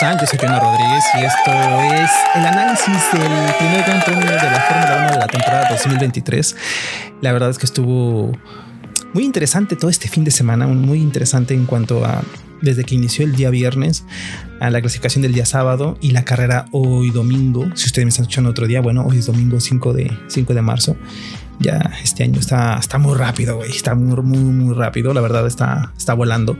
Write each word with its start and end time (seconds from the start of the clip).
Yo 0.00 0.26
soy 0.26 0.38
Jonah 0.38 0.58
Rodríguez 0.58 1.04
y 1.14 1.24
esto 1.24 1.50
es 1.92 2.10
el 2.34 2.46
análisis 2.46 2.96
del 3.12 3.54
primer 3.58 3.84
Gran 3.84 4.02
Premio 4.02 4.24
de 4.24 4.32
la 4.32 4.60
Fórmula 4.66 4.96
1 5.02 5.10
de 5.10 5.18
la 5.18 5.26
temporada 5.26 5.68
2023. 5.68 6.56
La 7.20 7.32
verdad 7.32 7.50
es 7.50 7.58
que 7.58 7.66
estuvo 7.66 8.32
muy 9.12 9.24
interesante 9.24 9.76
todo 9.76 9.90
este 9.90 10.08
fin 10.08 10.24
de 10.24 10.30
semana, 10.30 10.66
muy 10.66 11.00
interesante 11.02 11.52
en 11.52 11.66
cuanto 11.66 12.02
a 12.06 12.22
desde 12.62 12.84
que 12.84 12.94
inició 12.94 13.26
el 13.26 13.36
día 13.36 13.50
viernes 13.50 14.06
a 14.58 14.70
la 14.70 14.80
clasificación 14.80 15.20
del 15.20 15.34
día 15.34 15.44
sábado 15.44 15.98
y 16.00 16.12
la 16.12 16.24
carrera 16.24 16.64
hoy 16.72 17.10
domingo. 17.10 17.66
Si 17.74 17.84
ustedes 17.84 18.06
me 18.06 18.08
están 18.08 18.22
escuchando 18.22 18.50
otro 18.50 18.66
día, 18.66 18.80
bueno, 18.80 19.04
hoy 19.06 19.18
es 19.18 19.26
domingo 19.26 19.60
5 19.60 19.92
de, 19.92 20.18
5 20.28 20.54
de 20.54 20.62
marzo. 20.62 20.96
Ya 21.58 21.92
este 22.02 22.22
año 22.22 22.40
está, 22.40 22.78
está 22.78 22.96
muy 22.96 23.18
rápido, 23.18 23.56
güey. 23.56 23.70
Está 23.70 23.94
muy, 23.94 24.16
muy, 24.22 24.38
muy 24.38 24.74
rápido. 24.74 25.12
La 25.12 25.20
verdad 25.20 25.46
está, 25.46 25.92
está 25.98 26.14
volando. 26.14 26.56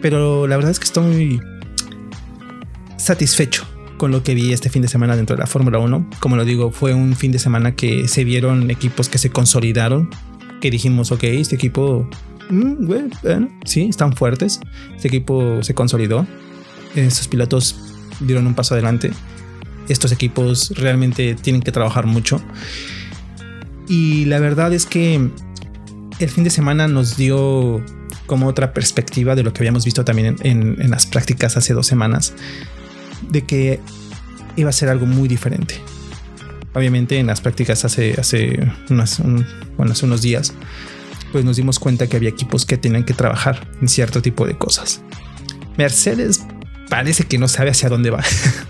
Pero 0.00 0.46
la 0.46 0.54
verdad 0.54 0.70
es 0.70 0.78
que 0.78 0.84
estoy 0.84 1.40
satisfecho 3.08 3.66
con 3.96 4.12
lo 4.12 4.22
que 4.22 4.34
vi 4.34 4.52
este 4.52 4.68
fin 4.68 4.82
de 4.82 4.88
semana 4.88 5.16
dentro 5.16 5.34
de 5.34 5.40
la 5.40 5.46
Fórmula 5.46 5.78
1. 5.78 6.10
Como 6.20 6.36
lo 6.36 6.44
digo, 6.44 6.70
fue 6.70 6.92
un 6.92 7.16
fin 7.16 7.32
de 7.32 7.38
semana 7.38 7.74
que 7.74 8.06
se 8.06 8.22
vieron 8.22 8.70
equipos 8.70 9.08
que 9.08 9.16
se 9.16 9.30
consolidaron, 9.30 10.10
que 10.60 10.70
dijimos, 10.70 11.10
ok, 11.10 11.24
este 11.24 11.56
equipo, 11.56 12.08
mm, 12.50 12.86
bueno, 12.86 13.48
sí, 13.64 13.88
están 13.88 14.12
fuertes. 14.12 14.60
Este 14.94 15.08
equipo 15.08 15.62
se 15.62 15.74
consolidó. 15.74 16.26
Estos 16.94 17.28
pilotos 17.28 17.76
dieron 18.20 18.46
un 18.46 18.54
paso 18.54 18.74
adelante. 18.74 19.10
Estos 19.88 20.12
equipos 20.12 20.74
realmente 20.76 21.34
tienen 21.34 21.62
que 21.62 21.72
trabajar 21.72 22.06
mucho. 22.06 22.42
Y 23.88 24.26
la 24.26 24.38
verdad 24.38 24.74
es 24.74 24.84
que 24.84 25.30
el 26.18 26.28
fin 26.28 26.44
de 26.44 26.50
semana 26.50 26.88
nos 26.88 27.16
dio 27.16 27.82
como 28.26 28.48
otra 28.48 28.74
perspectiva 28.74 29.34
de 29.34 29.42
lo 29.42 29.54
que 29.54 29.60
habíamos 29.60 29.86
visto 29.86 30.04
también 30.04 30.36
en, 30.42 30.76
en 30.78 30.90
las 30.90 31.06
prácticas 31.06 31.56
hace 31.56 31.72
dos 31.72 31.86
semanas 31.86 32.34
de 33.22 33.44
que 33.44 33.80
iba 34.56 34.70
a 34.70 34.72
ser 34.72 34.88
algo 34.88 35.06
muy 35.06 35.28
diferente. 35.28 35.80
Obviamente 36.74 37.18
en 37.18 37.26
las 37.26 37.40
prácticas 37.40 37.84
hace, 37.84 38.14
hace, 38.18 38.70
unas, 38.90 39.20
hace 39.20 40.06
unos 40.06 40.22
días, 40.22 40.52
pues 41.32 41.44
nos 41.44 41.56
dimos 41.56 41.78
cuenta 41.78 42.06
que 42.06 42.16
había 42.16 42.28
equipos 42.28 42.66
que 42.66 42.76
tenían 42.76 43.04
que 43.04 43.14
trabajar 43.14 43.68
en 43.80 43.88
cierto 43.88 44.22
tipo 44.22 44.46
de 44.46 44.56
cosas. 44.56 45.00
Mercedes 45.76 46.44
parece 46.88 47.24
que 47.24 47.38
no 47.38 47.48
sabe 47.48 47.70
hacia 47.70 47.88
dónde 47.88 48.10
va. 48.10 48.22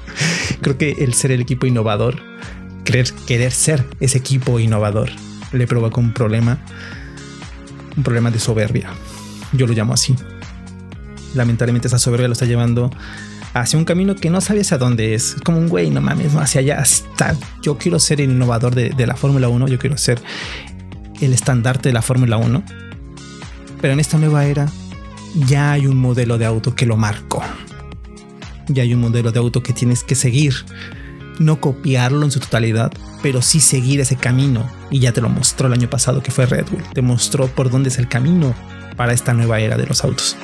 Creo 0.60 0.76
que 0.76 0.90
el 0.98 1.14
ser 1.14 1.32
el 1.32 1.40
equipo 1.40 1.66
innovador, 1.66 2.20
querer, 2.84 3.12
querer 3.26 3.52
ser 3.52 3.84
ese 4.00 4.18
equipo 4.18 4.58
innovador, 4.58 5.10
le 5.52 5.66
provocó 5.66 6.00
un 6.00 6.12
problema, 6.12 6.58
un 7.96 8.02
problema 8.02 8.30
de 8.30 8.38
soberbia. 8.38 8.90
Yo 9.52 9.66
lo 9.66 9.72
llamo 9.72 9.94
así. 9.94 10.14
Lamentablemente 11.34 11.88
esa 11.88 11.98
soberbia 11.98 12.28
lo 12.28 12.32
está 12.32 12.46
llevando 12.46 12.90
hacia 13.60 13.78
un 13.78 13.84
camino 13.84 14.14
que 14.14 14.30
no 14.30 14.40
sabes 14.40 14.72
a 14.72 14.78
dónde 14.78 15.14
es. 15.14 15.36
Como 15.44 15.58
un 15.58 15.68
güey, 15.68 15.90
no 15.90 16.00
mames, 16.00 16.32
no 16.32 16.40
hacia 16.40 16.60
allá. 16.60 16.78
Hasta 16.80 17.36
yo 17.62 17.78
quiero 17.78 17.98
ser 17.98 18.20
el 18.20 18.30
innovador 18.30 18.74
de, 18.74 19.06
la 19.06 19.16
Fórmula 19.16 19.48
1, 19.48 19.68
yo 19.68 19.78
quiero 19.78 19.96
ser 19.96 20.20
el 21.20 21.32
estandarte 21.32 21.88
de 21.88 21.92
la 21.92 22.02
Fórmula 22.02 22.36
1. 22.36 22.62
Pero 23.80 23.92
en 23.92 24.00
esta 24.00 24.18
nueva 24.18 24.44
era 24.44 24.68
ya 25.46 25.72
hay 25.72 25.86
un 25.86 25.96
modelo 25.96 26.38
de 26.38 26.46
auto 26.46 26.74
que 26.74 26.86
lo 26.86 26.96
marcó. 26.96 27.42
Ya 28.68 28.82
hay 28.82 28.94
un 28.94 29.00
modelo 29.00 29.32
de 29.32 29.38
auto 29.38 29.62
que 29.62 29.72
tienes 29.72 30.02
que 30.02 30.14
seguir. 30.14 30.54
No 31.38 31.60
copiarlo 31.60 32.24
en 32.24 32.30
su 32.30 32.40
totalidad, 32.40 32.92
pero 33.22 33.42
sí 33.42 33.60
seguir 33.60 34.00
ese 34.00 34.16
camino. 34.16 34.68
Y 34.90 34.98
ya 34.98 35.12
te 35.12 35.20
lo 35.20 35.28
mostró 35.28 35.68
el 35.68 35.72
año 35.72 35.88
pasado 35.88 36.22
que 36.22 36.30
fue 36.30 36.46
Red 36.46 36.66
Bull. 36.70 36.82
Te 36.92 37.02
mostró 37.02 37.46
por 37.46 37.70
dónde 37.70 37.90
es 37.90 37.98
el 37.98 38.08
camino 38.08 38.54
para 38.96 39.12
esta 39.12 39.32
nueva 39.32 39.60
era 39.60 39.76
de 39.76 39.86
los 39.86 40.02
autos. 40.04 40.36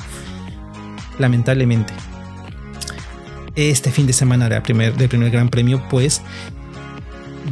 Lamentablemente, 1.18 1.92
este 3.56 3.90
fin 3.90 4.06
de 4.06 4.12
semana 4.12 4.48
del 4.48 4.62
primer, 4.62 4.96
del 4.96 5.08
primer 5.08 5.30
Gran 5.30 5.48
Premio, 5.48 5.82
pues 5.88 6.22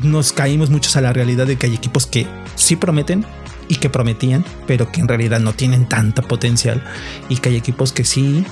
nos 0.02 0.32
caímos 0.32 0.70
muchos 0.70 0.96
a 0.96 1.00
la 1.00 1.12
realidad 1.12 1.46
de 1.46 1.56
que 1.56 1.66
hay 1.66 1.74
equipos 1.74 2.06
que 2.06 2.26
sí 2.54 2.76
prometen 2.76 3.24
y 3.68 3.76
que 3.76 3.90
prometían, 3.90 4.44
pero 4.66 4.90
que 4.90 5.00
en 5.00 5.08
realidad 5.08 5.40
no 5.40 5.52
tienen 5.52 5.88
tanta 5.88 6.22
potencial 6.22 6.82
y 7.28 7.36
que 7.36 7.50
hay 7.50 7.56
equipos 7.56 7.92
que 7.92 8.04
sí, 8.04 8.44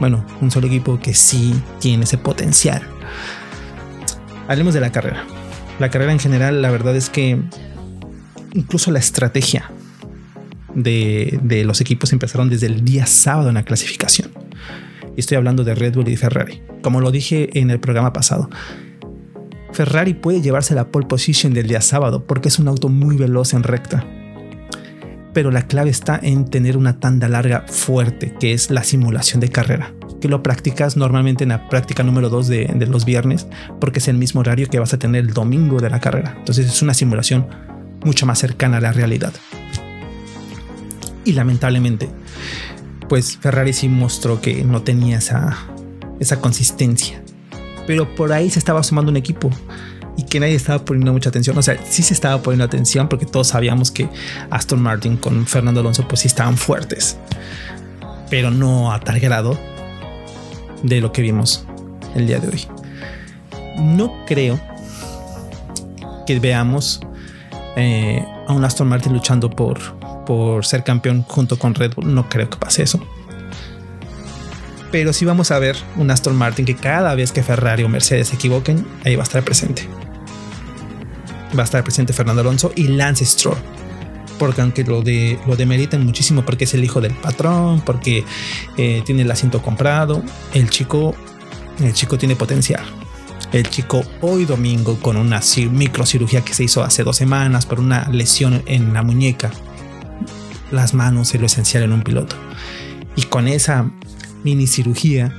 bueno, 0.00 0.24
un 0.40 0.50
solo 0.50 0.66
equipo 0.66 1.00
que 1.00 1.14
sí 1.14 1.54
tiene 1.80 2.04
ese 2.04 2.18
potencial. 2.18 2.82
Hablemos 4.46 4.74
de 4.74 4.80
la 4.80 4.92
carrera. 4.92 5.24
La 5.78 5.90
carrera 5.90 6.12
en 6.12 6.18
general, 6.18 6.62
la 6.62 6.70
verdad 6.70 6.96
es 6.96 7.10
que 7.10 7.40
incluso 8.52 8.90
la 8.90 8.98
estrategia 8.98 9.70
de, 10.74 11.38
de 11.42 11.64
los 11.64 11.80
equipos 11.80 12.12
empezaron 12.12 12.48
desde 12.50 12.66
el 12.66 12.84
día 12.84 13.06
sábado 13.06 13.48
en 13.48 13.54
la 13.54 13.62
clasificación. 13.62 14.30
Y 15.18 15.20
estoy 15.20 15.36
hablando 15.36 15.64
de 15.64 15.74
Red 15.74 15.96
Bull 15.96 16.06
y 16.06 16.16
Ferrari. 16.16 16.62
Como 16.80 17.00
lo 17.00 17.10
dije 17.10 17.58
en 17.58 17.70
el 17.70 17.80
programa 17.80 18.12
pasado, 18.12 18.48
Ferrari 19.72 20.14
puede 20.14 20.40
llevarse 20.40 20.76
la 20.76 20.92
pole 20.92 21.08
position 21.08 21.52
del 21.52 21.66
día 21.66 21.80
sábado 21.80 22.24
porque 22.24 22.46
es 22.46 22.60
un 22.60 22.68
auto 22.68 22.88
muy 22.88 23.16
veloz 23.16 23.52
en 23.52 23.64
recta. 23.64 24.06
Pero 25.34 25.50
la 25.50 25.66
clave 25.66 25.90
está 25.90 26.20
en 26.22 26.44
tener 26.44 26.76
una 26.76 27.00
tanda 27.00 27.28
larga 27.28 27.64
fuerte, 27.66 28.32
que 28.38 28.52
es 28.52 28.70
la 28.70 28.84
simulación 28.84 29.40
de 29.40 29.48
carrera, 29.48 29.92
que 30.20 30.28
lo 30.28 30.44
practicas 30.44 30.96
normalmente 30.96 31.42
en 31.42 31.48
la 31.48 31.68
práctica 31.68 32.04
número 32.04 32.28
2 32.28 32.46
de, 32.46 32.72
de 32.76 32.86
los 32.86 33.04
viernes, 33.04 33.48
porque 33.80 33.98
es 33.98 34.06
el 34.06 34.18
mismo 34.18 34.42
horario 34.42 34.68
que 34.68 34.78
vas 34.78 34.94
a 34.94 35.00
tener 35.00 35.24
el 35.24 35.34
domingo 35.34 35.80
de 35.80 35.90
la 35.90 35.98
carrera. 35.98 36.36
Entonces 36.38 36.68
es 36.68 36.80
una 36.80 36.94
simulación 36.94 37.48
mucho 38.04 38.24
más 38.24 38.38
cercana 38.38 38.76
a 38.76 38.80
la 38.80 38.92
realidad. 38.92 39.32
Y 41.24 41.32
lamentablemente, 41.32 42.08
pues 43.08 43.36
Ferrari 43.38 43.72
sí 43.72 43.88
mostró 43.88 44.40
que 44.40 44.64
no 44.64 44.82
tenía 44.82 45.18
esa, 45.18 45.56
esa 46.20 46.40
consistencia. 46.40 47.22
Pero 47.86 48.14
por 48.14 48.32
ahí 48.32 48.50
se 48.50 48.58
estaba 48.58 48.82
sumando 48.82 49.10
un 49.10 49.16
equipo 49.16 49.50
y 50.16 50.24
que 50.24 50.40
nadie 50.40 50.54
estaba 50.54 50.84
poniendo 50.84 51.12
mucha 51.12 51.30
atención. 51.30 51.56
O 51.56 51.62
sea, 51.62 51.78
sí 51.88 52.02
se 52.02 52.12
estaba 52.12 52.42
poniendo 52.42 52.64
atención 52.64 53.08
porque 53.08 53.24
todos 53.24 53.48
sabíamos 53.48 53.90
que 53.90 54.08
Aston 54.50 54.82
Martin 54.82 55.16
con 55.16 55.46
Fernando 55.46 55.80
Alonso 55.80 56.06
pues 56.06 56.20
sí 56.20 56.28
estaban 56.28 56.56
fuertes, 56.56 57.16
pero 58.28 58.50
no 58.50 58.92
a 58.92 59.00
tal 59.00 59.20
grado 59.20 59.58
de 60.82 61.00
lo 61.00 61.12
que 61.12 61.22
vimos 61.22 61.64
el 62.14 62.26
día 62.26 62.40
de 62.40 62.48
hoy. 62.48 62.66
No 63.78 64.24
creo 64.26 64.60
que 66.26 66.40
veamos 66.40 67.00
eh, 67.76 68.24
a 68.48 68.52
un 68.52 68.64
Aston 68.64 68.88
Martin 68.88 69.12
luchando 69.12 69.48
por, 69.48 69.78
por 70.28 70.66
ser 70.66 70.84
campeón 70.84 71.22
junto 71.22 71.58
con 71.58 71.74
Red 71.74 71.94
Bull. 71.94 72.14
No 72.14 72.28
creo 72.28 72.50
que 72.50 72.58
pase 72.58 72.82
eso. 72.82 73.00
Pero 74.92 75.14
sí 75.14 75.24
vamos 75.24 75.50
a 75.50 75.58
ver 75.58 75.74
un 75.96 76.10
Aston 76.10 76.36
Martin 76.36 76.66
que 76.66 76.76
cada 76.76 77.14
vez 77.14 77.32
que 77.32 77.42
Ferrari 77.42 77.82
o 77.82 77.88
Mercedes 77.88 78.28
se 78.28 78.34
equivoquen, 78.34 78.86
ahí 79.06 79.16
va 79.16 79.22
a 79.22 79.24
estar 79.24 79.42
presente. 79.42 79.88
Va 81.58 81.62
a 81.62 81.64
estar 81.64 81.82
presente 81.82 82.12
Fernando 82.12 82.42
Alonso 82.42 82.72
y 82.76 82.88
Lance 82.88 83.24
Stroll. 83.24 83.56
Porque 84.38 84.60
aunque 84.60 84.84
lo, 84.84 85.00
de, 85.00 85.38
lo 85.46 85.56
muchísimo 86.00 86.44
porque 86.44 86.64
es 86.64 86.74
el 86.74 86.84
hijo 86.84 87.00
del 87.00 87.14
patrón, 87.14 87.80
porque 87.80 88.22
eh, 88.76 89.02
tiene 89.06 89.22
el 89.22 89.30
asiento 89.30 89.62
comprado, 89.62 90.22
el 90.52 90.68
chico, 90.68 91.14
el 91.80 91.94
chico 91.94 92.18
tiene 92.18 92.36
potencial. 92.36 92.84
El 93.50 93.66
chico 93.70 94.02
hoy 94.20 94.44
domingo 94.44 94.98
con 95.00 95.16
una 95.16 95.40
microcirugía 95.70 96.42
que 96.44 96.52
se 96.52 96.64
hizo 96.64 96.84
hace 96.84 97.02
dos 97.02 97.16
semanas 97.16 97.64
por 97.64 97.80
una 97.80 98.06
lesión 98.10 98.62
en 98.66 98.92
la 98.92 99.02
muñeca 99.02 99.50
las 100.70 100.94
manos 100.94 101.34
es 101.34 101.40
lo 101.40 101.46
esencial 101.46 101.82
en 101.82 101.92
un 101.92 102.02
piloto. 102.02 102.36
Y 103.16 103.22
con 103.22 103.48
esa 103.48 103.90
mini 104.44 104.66
cirugía 104.66 105.34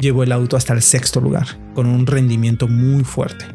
llevó 0.00 0.22
el 0.22 0.32
auto 0.32 0.56
hasta 0.56 0.72
el 0.72 0.82
sexto 0.82 1.20
lugar, 1.20 1.46
con 1.74 1.86
un 1.86 2.06
rendimiento 2.06 2.68
muy 2.68 3.04
fuerte. 3.04 3.46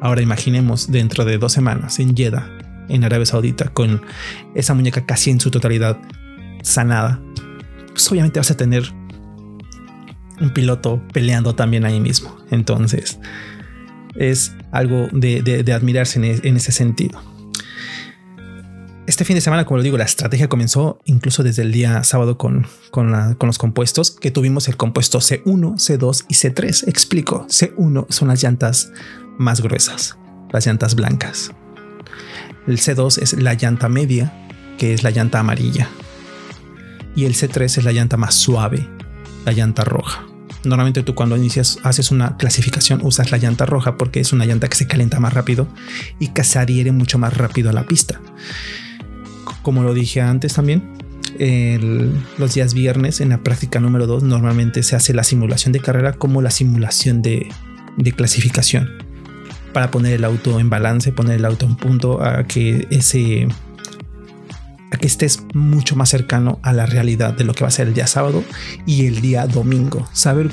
Ahora 0.00 0.22
imaginemos 0.22 0.90
dentro 0.90 1.24
de 1.24 1.38
dos 1.38 1.52
semanas 1.52 1.98
en 1.98 2.16
Jeddah, 2.16 2.48
en 2.88 3.04
Arabia 3.04 3.26
Saudita, 3.26 3.68
con 3.68 4.02
esa 4.54 4.74
muñeca 4.74 5.06
casi 5.06 5.30
en 5.30 5.40
su 5.40 5.50
totalidad 5.50 5.98
sanada, 6.62 7.20
pues 7.90 8.10
obviamente 8.10 8.40
vas 8.40 8.50
a 8.50 8.56
tener 8.56 8.92
un 10.40 10.50
piloto 10.52 11.02
peleando 11.12 11.54
también 11.54 11.84
ahí 11.84 12.00
mismo. 12.00 12.36
Entonces, 12.50 13.18
es 14.14 14.54
algo 14.70 15.08
de, 15.12 15.64
admirarse 15.74 16.18
en 16.42 16.56
ese 16.56 16.72
sentido 16.72 17.35
este 19.06 19.24
fin 19.24 19.36
de 19.36 19.40
semana, 19.40 19.64
como 19.64 19.78
lo 19.78 19.82
digo, 19.84 19.96
la 19.96 20.04
estrategia 20.04 20.48
comenzó 20.48 20.98
incluso 21.04 21.42
desde 21.42 21.62
el 21.62 21.70
día 21.70 22.02
sábado 22.02 22.36
con, 22.36 22.66
con, 22.90 23.36
los 23.40 23.58
compuestos 23.58 24.10
que 24.10 24.30
tuvimos 24.30 24.68
el 24.68 24.76
compuesto 24.76 25.20
C1, 25.20 25.44
C2 25.44 26.24
y 26.28 26.34
C3. 26.34 26.88
Explico, 26.88 27.46
C1 27.48 28.06
son 28.08 28.28
las 28.28 28.42
llantas 28.42 28.90
más 29.38 29.60
gruesas, 29.60 30.16
las 30.50 30.66
llantas 30.66 30.96
blancas. 30.96 31.52
El 32.66 32.78
C2 32.78 33.22
es 33.22 33.40
la 33.40 33.54
llanta 33.54 33.88
media, 33.88 34.32
que 34.76 34.92
es 34.92 35.04
la 35.04 35.10
llanta 35.10 35.38
amarilla. 35.38 35.88
y 37.14 37.24
el 37.24 37.34
C3 37.34 37.62
es 37.64 37.84
la 37.84 37.92
llanta 37.92 38.16
más 38.16 38.34
suave, 38.34 38.86
la 39.46 39.52
llanta 39.52 39.84
roja. 39.84 40.26
Normalmente 40.64 41.02
tú 41.02 41.14
cuando 41.14 41.36
inicias 41.36 41.78
haces 41.84 42.10
una 42.10 42.36
clasificación 42.36 43.00
usas 43.02 43.30
la 43.30 43.38
llanta 43.38 43.66
roja 43.66 43.96
porque 43.96 44.20
es 44.20 44.32
una 44.32 44.44
llanta 44.44 44.68
que 44.68 44.76
se 44.76 44.86
calienta 44.86 45.20
más 45.20 45.32
rápido 45.32 45.68
y 46.18 46.28
que 46.28 46.44
se 46.44 46.58
adhiere 46.58 46.92
mucho 46.92 47.18
más 47.18 47.36
rápido 47.36 47.70
a 47.70 47.72
la 47.72 47.86
pista. 47.86 48.20
Como 49.66 49.82
lo 49.82 49.94
dije 49.94 50.20
antes 50.20 50.54
también, 50.54 50.84
los 52.38 52.54
días 52.54 52.72
viernes 52.72 53.20
en 53.20 53.30
la 53.30 53.38
práctica 53.38 53.80
número 53.80 54.06
2 54.06 54.22
normalmente 54.22 54.84
se 54.84 54.94
hace 54.94 55.12
la 55.12 55.24
simulación 55.24 55.72
de 55.72 55.80
carrera 55.80 56.12
como 56.12 56.40
la 56.40 56.52
simulación 56.52 57.20
de, 57.20 57.48
de 57.96 58.12
clasificación 58.12 58.88
para 59.72 59.90
poner 59.90 60.12
el 60.12 60.24
auto 60.24 60.60
en 60.60 60.70
balance, 60.70 61.10
poner 61.10 61.38
el 61.38 61.44
auto 61.44 61.66
en 61.66 61.74
punto 61.74 62.22
a 62.22 62.44
que 62.44 62.86
ese 62.90 63.48
a 64.92 64.98
que 64.98 65.08
estés 65.08 65.42
mucho 65.52 65.96
más 65.96 66.10
cercano 66.10 66.60
a 66.62 66.72
la 66.72 66.86
realidad 66.86 67.34
de 67.34 67.42
lo 67.42 67.52
que 67.52 67.64
va 67.64 67.68
a 67.68 67.72
ser 67.72 67.88
el 67.88 67.94
día 67.94 68.06
sábado 68.06 68.44
y 68.86 69.06
el 69.06 69.20
día 69.20 69.48
domingo. 69.48 70.08
Saber 70.12 70.48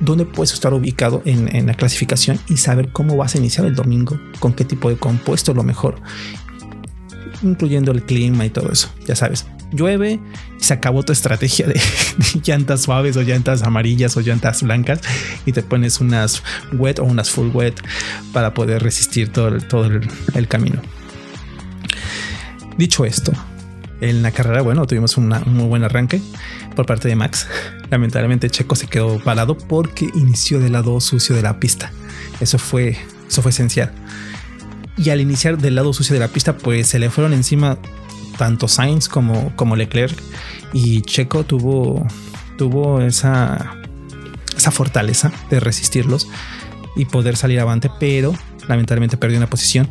dónde 0.00 0.24
puedes 0.24 0.52
estar 0.54 0.74
ubicado 0.74 1.22
en, 1.24 1.54
en 1.54 1.66
la 1.68 1.74
clasificación 1.74 2.40
y 2.48 2.56
saber 2.56 2.88
cómo 2.90 3.16
vas 3.16 3.36
a 3.36 3.38
iniciar 3.38 3.64
el 3.66 3.76
domingo, 3.76 4.18
con 4.40 4.54
qué 4.54 4.64
tipo 4.64 4.90
de 4.90 4.96
compuesto 4.96 5.54
lo 5.54 5.62
mejor, 5.62 6.00
incluyendo 7.42 7.92
el 7.92 8.02
clima 8.02 8.46
y 8.46 8.50
todo 8.50 8.70
eso. 8.72 8.92
Ya 9.06 9.16
sabes, 9.16 9.46
llueve, 9.72 10.20
se 10.58 10.74
acabó 10.74 11.02
tu 11.02 11.12
estrategia 11.12 11.66
de, 11.68 11.80
llantas 12.44 12.82
suaves 12.82 13.16
o 13.16 13.22
llantas 13.22 13.62
amarillas 13.62 14.16
o 14.16 14.20
llantas 14.20 14.62
blancas 14.62 15.00
y 15.46 15.52
te 15.52 15.62
pones 15.62 16.00
unas 16.00 16.42
wet 16.72 16.98
o 16.98 17.04
unas 17.04 17.30
full 17.30 17.48
wet 17.48 17.80
para 18.32 18.54
poder 18.54 18.82
resistir 18.82 19.30
todo, 19.32 19.58
todo 19.58 19.86
el, 20.34 20.48
camino. 20.48 20.80
Dicho 22.76 23.04
esto, 23.04 23.32
en 24.00 24.22
la 24.22 24.30
carrera, 24.32 24.62
bueno, 24.62 24.86
tuvimos 24.86 25.16
un 25.16 25.28
muy 25.28 25.66
buen 25.66 25.84
arranque 25.84 26.20
por 26.74 26.86
parte 26.86 27.08
de 27.08 27.16
Max. 27.16 27.46
Lamentablemente 27.90 28.48
Checo 28.48 28.74
se 28.74 28.86
quedó 28.86 29.18
parado 29.18 29.56
porque 29.56 30.08
inició 30.14 30.60
del 30.60 30.72
lado 30.72 30.98
sucio 31.00 31.36
de 31.36 31.42
la 31.42 31.60
pista. 31.60 31.92
Eso 32.40 32.58
fue, 32.58 32.96
eso 33.28 33.42
fue 33.42 33.50
esencial. 33.50 33.92
Y 34.96 35.10
al 35.10 35.20
iniciar 35.20 35.58
del 35.58 35.76
lado 35.76 35.92
sucio 35.92 36.14
de 36.14 36.20
la 36.20 36.28
pista, 36.28 36.56
pues 36.56 36.88
se 36.88 36.98
le 36.98 37.10
fueron 37.10 37.32
encima 37.32 37.78
tanto 38.36 38.68
Sainz 38.68 39.08
como, 39.08 39.54
como 39.56 39.76
Leclerc 39.76 40.18
y 40.72 41.02
Checo 41.02 41.44
tuvo, 41.44 42.06
tuvo 42.56 43.00
esa, 43.00 43.76
esa 44.56 44.70
fortaleza 44.70 45.30
de 45.50 45.60
resistirlos 45.60 46.28
y 46.96 47.04
poder 47.04 47.36
salir 47.36 47.60
avante, 47.60 47.90
pero 48.00 48.34
lamentablemente 48.68 49.16
perdió 49.16 49.36
una 49.36 49.48
posición. 49.48 49.90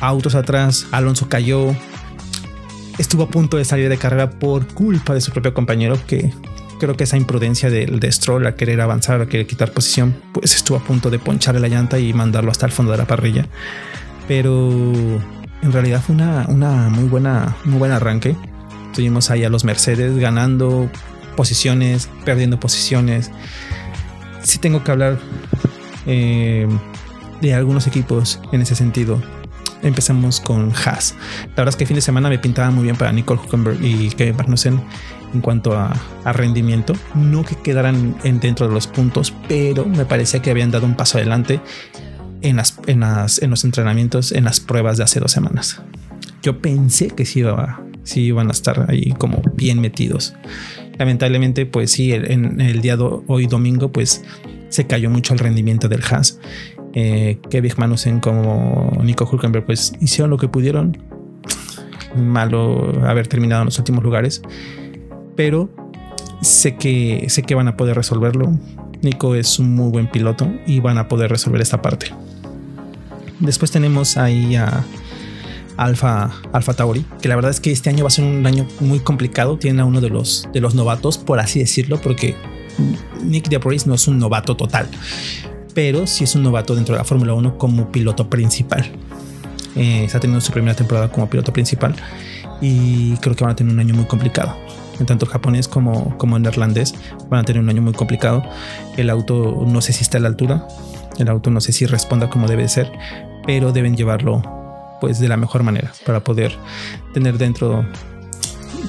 Autos 0.00 0.34
atrás, 0.34 0.86
Alonso 0.90 1.28
cayó, 1.28 1.74
estuvo 2.98 3.24
a 3.24 3.28
punto 3.28 3.56
de 3.56 3.64
salir 3.64 3.88
de 3.88 3.98
carrera 3.98 4.30
por 4.30 4.66
culpa 4.66 5.14
de 5.14 5.20
su 5.20 5.32
propio 5.32 5.54
compañero 5.54 5.98
que 6.06 6.32
creo 6.80 6.96
que 6.96 7.04
esa 7.04 7.16
imprudencia 7.16 7.70
del 7.70 8.00
de 8.00 8.10
Stroll 8.10 8.44
a 8.46 8.56
querer 8.56 8.80
avanzar, 8.80 9.20
a 9.20 9.26
querer 9.26 9.46
quitar 9.46 9.70
posición, 9.70 10.16
pues 10.32 10.56
estuvo 10.56 10.78
a 10.78 10.80
punto 10.80 11.10
de 11.10 11.20
poncharle 11.20 11.60
la 11.60 11.68
llanta 11.68 12.00
y 12.00 12.12
mandarlo 12.12 12.50
hasta 12.50 12.66
el 12.66 12.72
fondo 12.72 12.90
de 12.90 12.98
la 12.98 13.06
parrilla. 13.06 13.46
Pero 14.26 15.20
en 15.62 15.72
realidad 15.72 16.02
fue 16.04 16.16
una, 16.16 16.88
muy 16.88 17.04
buena, 17.04 17.54
muy 17.64 17.78
buen 17.78 17.92
arranque. 17.92 18.34
Tuvimos 18.94 19.30
ahí 19.30 19.44
a 19.44 19.48
los 19.48 19.64
Mercedes 19.64 20.18
ganando 20.18 20.90
posiciones, 21.36 22.08
perdiendo 22.24 22.58
posiciones. 22.58 23.30
Sí 24.42 24.58
tengo 24.58 24.82
que 24.82 24.90
hablar 24.90 25.18
eh, 26.06 26.66
de 27.40 27.54
algunos 27.54 27.86
equipos 27.86 28.40
en 28.52 28.62
ese 28.62 28.74
sentido. 28.74 29.22
Empezamos 29.82 30.40
con 30.40 30.72
Haas. 30.72 31.14
La 31.42 31.56
verdad 31.56 31.68
es 31.68 31.76
que 31.76 31.84
el 31.84 31.88
fin 31.88 31.94
de 31.96 32.02
semana 32.02 32.28
me 32.28 32.38
pintaba 32.38 32.70
muy 32.70 32.84
bien 32.84 32.96
para 32.96 33.12
Nicole 33.12 33.40
Huckenberg 33.40 33.82
y 33.82 34.10
Kevin 34.10 34.36
Magnussen 34.36 34.80
en 35.32 35.40
cuanto 35.40 35.72
a, 35.76 35.92
rendimiento. 36.32 36.94
No 37.14 37.44
que 37.44 37.56
quedaran 37.56 38.16
en, 38.24 38.40
dentro 38.40 38.68
de 38.68 38.74
los 38.74 38.86
puntos, 38.86 39.32
pero 39.48 39.86
me 39.86 40.04
parecía 40.04 40.42
que 40.42 40.50
habían 40.50 40.70
dado 40.70 40.86
un 40.86 40.96
paso 40.96 41.18
adelante 41.18 41.60
en, 42.42 42.56
las, 42.56 42.78
en, 42.86 43.00
las, 43.00 43.42
en 43.42 43.50
los 43.50 43.64
entrenamientos, 43.64 44.32
en 44.32 44.44
las 44.44 44.60
pruebas 44.60 44.96
de 44.98 45.04
hace 45.04 45.20
dos 45.20 45.32
semanas. 45.32 45.80
Yo 46.42 46.60
pensé 46.60 47.08
que 47.08 47.24
sí, 47.24 47.40
iba, 47.40 47.82
sí 48.02 48.22
iban 48.22 48.48
a 48.48 48.52
estar 48.52 48.86
ahí 48.90 49.14
como 49.18 49.42
bien 49.54 49.80
metidos. 49.80 50.34
Lamentablemente, 50.98 51.64
pues 51.64 51.92
sí, 51.92 52.12
en 52.12 52.60
el 52.60 52.82
día 52.82 52.96
de 52.96 53.08
hoy 53.26 53.46
domingo, 53.46 53.90
pues 53.90 54.22
se 54.70 54.86
cayó 54.86 55.10
mucho 55.10 55.34
el 55.34 55.38
rendimiento 55.40 55.88
del 55.88 56.02
Haas. 56.02 56.38
Eh, 56.94 57.38
Kevin 57.50 57.72
Manusen 57.76 58.20
como 58.20 58.90
Nico 59.02 59.28
Hulkenberg, 59.30 59.64
pues 59.64 59.92
hicieron 60.00 60.30
lo 60.30 60.36
que 60.36 60.48
pudieron. 60.48 60.98
Malo 62.16 62.92
haber 63.06 63.28
terminado 63.28 63.62
en 63.62 63.66
los 63.66 63.78
últimos 63.78 64.02
lugares, 64.02 64.42
pero 65.36 65.70
sé 66.40 66.74
que 66.74 67.26
sé 67.28 67.42
que 67.42 67.54
van 67.54 67.68
a 67.68 67.76
poder 67.76 67.96
resolverlo. 67.96 68.52
Nico 69.02 69.34
es 69.34 69.58
un 69.58 69.74
muy 69.74 69.90
buen 69.90 70.10
piloto 70.10 70.52
y 70.66 70.80
van 70.80 70.98
a 70.98 71.08
poder 71.08 71.30
resolver 71.30 71.60
esta 71.60 71.80
parte. 71.80 72.12
Después 73.38 73.70
tenemos 73.70 74.16
ahí 74.16 74.56
a 74.56 74.84
Alfa, 75.76 76.30
Alfa 76.52 76.74
Tauri, 76.74 77.06
que 77.22 77.28
la 77.28 77.36
verdad 77.36 77.50
es 77.50 77.60
que 77.60 77.70
este 77.72 77.88
año 77.88 78.04
va 78.04 78.08
a 78.08 78.10
ser 78.10 78.24
un 78.24 78.46
año 78.46 78.66
muy 78.80 78.98
complicado. 78.98 79.56
Tiene 79.56 79.80
a 79.80 79.84
uno 79.86 80.00
de 80.00 80.10
los, 80.10 80.48
de 80.52 80.60
los 80.60 80.74
novatos, 80.74 81.16
por 81.16 81.40
así 81.40 81.60
decirlo, 81.60 81.98
porque 82.02 82.34
Nick 83.24 83.48
DePriest 83.48 83.86
no 83.86 83.94
es 83.94 84.06
un 84.06 84.18
novato 84.18 84.56
total, 84.56 84.88
pero 85.80 86.06
sí 86.06 86.24
es 86.24 86.34
un 86.34 86.42
novato 86.42 86.74
dentro 86.74 86.94
de 86.94 86.98
la 86.98 87.04
Fórmula 87.04 87.32
1 87.32 87.56
como 87.56 87.90
piloto 87.90 88.28
principal. 88.28 88.84
Eh, 89.76 90.04
está 90.04 90.20
teniendo 90.20 90.42
su 90.42 90.52
primera 90.52 90.76
temporada 90.76 91.10
como 91.10 91.30
piloto 91.30 91.54
principal 91.54 91.96
y 92.60 93.16
creo 93.16 93.34
que 93.34 93.44
van 93.44 93.54
a 93.54 93.56
tener 93.56 93.72
un 93.72 93.80
año 93.80 93.94
muy 93.94 94.04
complicado. 94.04 94.54
En 94.98 95.06
tanto 95.06 95.24
japonés 95.24 95.68
como, 95.68 96.18
como 96.18 96.38
neerlandés 96.38 96.94
van 97.30 97.40
a 97.40 97.44
tener 97.44 97.62
un 97.62 97.70
año 97.70 97.80
muy 97.80 97.94
complicado. 97.94 98.44
El 98.98 99.08
auto 99.08 99.64
no 99.66 99.80
sé 99.80 99.94
si 99.94 100.02
está 100.02 100.18
a 100.18 100.20
la 100.20 100.28
altura. 100.28 100.68
El 101.18 101.28
auto 101.28 101.48
no 101.48 101.62
sé 101.62 101.72
si 101.72 101.86
responda 101.86 102.28
como 102.28 102.46
debe 102.46 102.68
ser, 102.68 102.92
pero 103.46 103.72
deben 103.72 103.96
llevarlo 103.96 104.42
pues 105.00 105.18
de 105.18 105.28
la 105.28 105.38
mejor 105.38 105.62
manera 105.62 105.94
para 106.04 106.20
poder 106.20 106.52
tener 107.14 107.38
dentro 107.38 107.86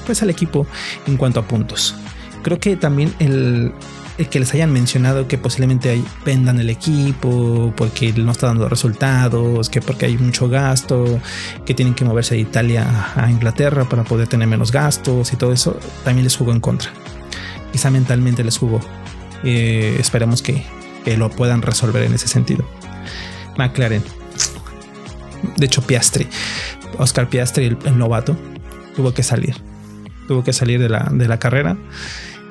pues 0.04 0.22
al 0.22 0.28
equipo 0.28 0.66
en 1.06 1.16
cuanto 1.16 1.40
a 1.40 1.44
puntos. 1.44 1.94
Creo 2.42 2.60
que 2.60 2.76
también 2.76 3.14
el, 3.18 3.72
que 4.16 4.38
les 4.38 4.52
hayan 4.54 4.72
mencionado 4.72 5.26
que 5.26 5.38
posiblemente 5.38 6.02
vendan 6.24 6.58
el 6.58 6.70
equipo 6.70 7.72
porque 7.76 8.12
no 8.12 8.32
está 8.32 8.48
dando 8.48 8.68
resultados, 8.68 9.68
que 9.68 9.80
porque 9.80 10.06
hay 10.06 10.18
mucho 10.18 10.48
gasto, 10.48 11.20
que 11.64 11.74
tienen 11.74 11.94
que 11.94 12.04
moverse 12.04 12.34
de 12.34 12.42
Italia 12.42 13.12
a 13.16 13.30
Inglaterra 13.30 13.88
para 13.88 14.04
poder 14.04 14.28
tener 14.28 14.48
menos 14.48 14.70
gastos 14.72 15.32
y 15.32 15.36
todo 15.36 15.52
eso, 15.52 15.78
también 16.04 16.24
les 16.24 16.36
jugó 16.36 16.52
en 16.52 16.60
contra. 16.60 16.90
Quizá 17.72 17.90
mentalmente 17.90 18.44
les 18.44 18.58
jugó. 18.58 18.80
Eh, 19.44 19.96
esperemos 19.98 20.42
que, 20.42 20.64
que 21.04 21.16
lo 21.16 21.30
puedan 21.30 21.62
resolver 21.62 22.02
en 22.02 22.14
ese 22.14 22.28
sentido. 22.28 22.64
McLaren 23.56 24.02
de 25.56 25.66
hecho 25.66 25.82
Piastri, 25.82 26.28
Oscar 26.98 27.28
Piastri, 27.28 27.76
el, 27.84 27.98
novato, 27.98 28.36
tuvo 28.94 29.12
que 29.14 29.22
salir. 29.22 29.56
Tuvo 30.28 30.44
que 30.44 30.52
salir 30.52 30.80
de 30.80 30.88
la, 30.88 31.08
de 31.12 31.28
la 31.28 31.38
carrera. 31.38 31.76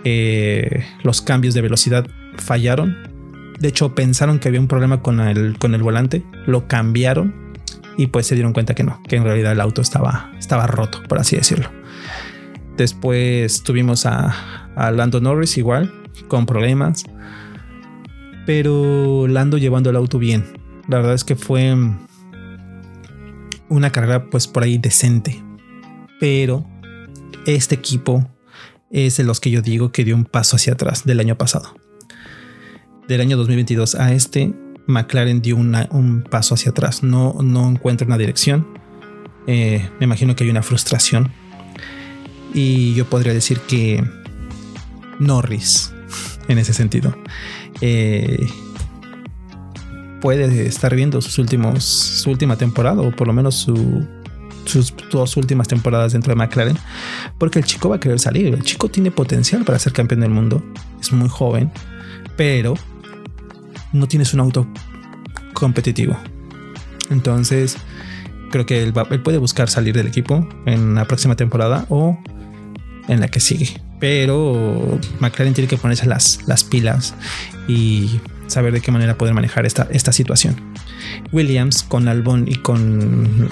Eh, 0.04 0.86
los 1.04 1.22
cambios 1.22 1.54
de 1.54 1.62
velocidad 1.62 2.08
fallaron. 2.38 2.98
De 3.60 3.68
hecho, 3.68 3.94
pensaron 3.94 4.40
que 4.40 4.48
había 4.48 4.60
un 4.60 4.68
problema 4.68 5.02
con 5.02 5.20
el, 5.20 5.58
con 5.58 5.76
el 5.76 5.84
volante. 5.84 6.24
Lo 6.48 6.68
cambiaron 6.68 7.34
y 7.98 8.08
pues 8.08 8.26
se 8.26 8.36
dieron 8.36 8.54
cuenta 8.54 8.74
que 8.74 8.84
no, 8.84 9.02
que 9.08 9.18
en 9.18 9.24
realidad 9.24 9.52
el 9.52 9.62
auto 9.62 9.82
estaba, 9.82 10.32
estaba 10.40 10.66
roto, 10.68 11.04
por 11.08 11.20
así 11.20 11.36
decirlo. 11.36 11.70
Después 12.78 13.64
tuvimos 13.64 14.06
a, 14.06 14.70
a 14.76 14.92
Lando 14.92 15.22
Norris 15.22 15.58
igual, 15.58 15.94
con 16.28 16.46
problemas. 16.46 17.04
Pero 18.46 19.28
Lando 19.28 19.58
llevando 19.58 19.90
el 19.92 19.96
auto 19.96 20.18
bien. 20.18 20.46
La 20.88 20.98
verdad 20.98 21.14
es 21.14 21.24
que 21.24 21.36
fue 21.36 21.76
una 23.70 23.92
carrera 23.92 24.30
pues 24.30 24.48
por 24.48 24.64
ahí 24.64 24.78
decente. 24.78 25.44
Pero 26.20 26.66
este 27.46 27.76
equipo 27.76 28.28
es 28.92 29.18
de 29.18 29.24
los 29.24 29.40
que 29.40 29.52
yo 29.52 29.62
digo 29.62 29.92
que 29.92 30.04
dio 30.04 30.16
un 30.16 30.26
paso 30.26 30.56
hacia 30.56 30.74
atrás 30.74 31.06
del 31.06 31.20
año 31.20 31.38
pasado. 31.38 31.76
Del 33.08 33.22
año 33.22 33.38
2022 33.38 33.96
a 33.96 34.14
este, 34.14 34.54
McLaren 34.88 35.42
dio 35.42 35.56
un 35.56 36.26
paso 36.30 36.56
hacia 36.56 36.72
atrás. 36.72 37.04
No, 37.04 37.38
no 37.42 37.70
encuentra 37.70 38.06
una 38.06 38.18
dirección. 38.18 38.68
Eh, 39.48 39.90
me 40.00 40.06
imagino 40.06 40.36
que 40.36 40.44
hay 40.44 40.50
una 40.50 40.64
frustración. 40.64 41.32
Y 42.54 42.94
yo 42.94 43.06
podría 43.06 43.34
decir 43.34 43.60
que 43.62 44.04
Norris, 45.20 45.94
en 46.48 46.58
ese 46.58 46.74
sentido, 46.74 47.16
eh, 47.80 48.48
puede 50.20 50.68
estar 50.68 50.96
viendo 50.96 51.22
sus 51.22 51.38
últimos, 51.40 51.84
su 51.84 52.30
última 52.30 52.58
temporada 52.58 53.02
o 53.02 53.12
por 53.12 53.28
lo 53.28 53.34
menos 53.34 53.68
sus 54.66 54.94
dos 55.12 55.38
últimas 55.38 55.68
temporadas 55.68 56.14
dentro 56.14 56.32
de 56.32 56.36
McLaren, 56.36 56.78
porque 57.38 57.60
el 57.60 57.66
chico 57.66 57.90
va 57.90 57.98
a 57.98 58.00
querer 58.00 58.20
salir. 58.20 58.54
El 58.54 58.64
chico 58.64 58.90
tiene 58.90 59.12
potencial 59.12 59.64
para 59.66 59.80
ser 59.80 59.94
campeón 59.94 60.22
del 60.22 60.32
mundo, 60.32 60.64
es 61.00 61.12
muy 61.12 61.30
joven, 61.30 61.72
pero 62.36 62.76
no 63.94 64.08
tienes 64.08 64.34
un 64.34 64.40
auto 64.40 64.68
competitivo. 65.54 66.18
Entonces, 67.10 67.78
creo 68.52 68.66
que 68.66 68.84
él, 68.84 68.94
puede 68.94 69.38
buscar 69.38 69.70
salir 69.70 69.96
del 69.96 70.08
equipo 70.08 70.48
en 70.66 70.96
la 70.96 71.06
próxima 71.06 71.36
temporada 71.36 71.86
o 71.90 72.18
en 73.08 73.20
la 73.20 73.28
que 73.28 73.40
sigue. 73.40 73.82
Pero 74.00 75.00
McLaren 75.20 75.54
tiene 75.54 75.68
que 75.68 75.78
ponerse 75.78 76.06
las, 76.08 76.40
las 76.48 76.64
pilas 76.64 77.14
y 77.68 78.20
saber 78.48 78.74
de 78.74 78.82
qué 78.82 78.92
manera 78.92 79.18
poder 79.18 79.34
manejar 79.34 79.66
esta, 79.66 79.88
esta 79.92 80.12
situación. 80.12 80.56
Williams 81.32 81.84
con 81.84 82.08
Albon 82.08 82.48
y 82.48 82.56
con 82.56 83.50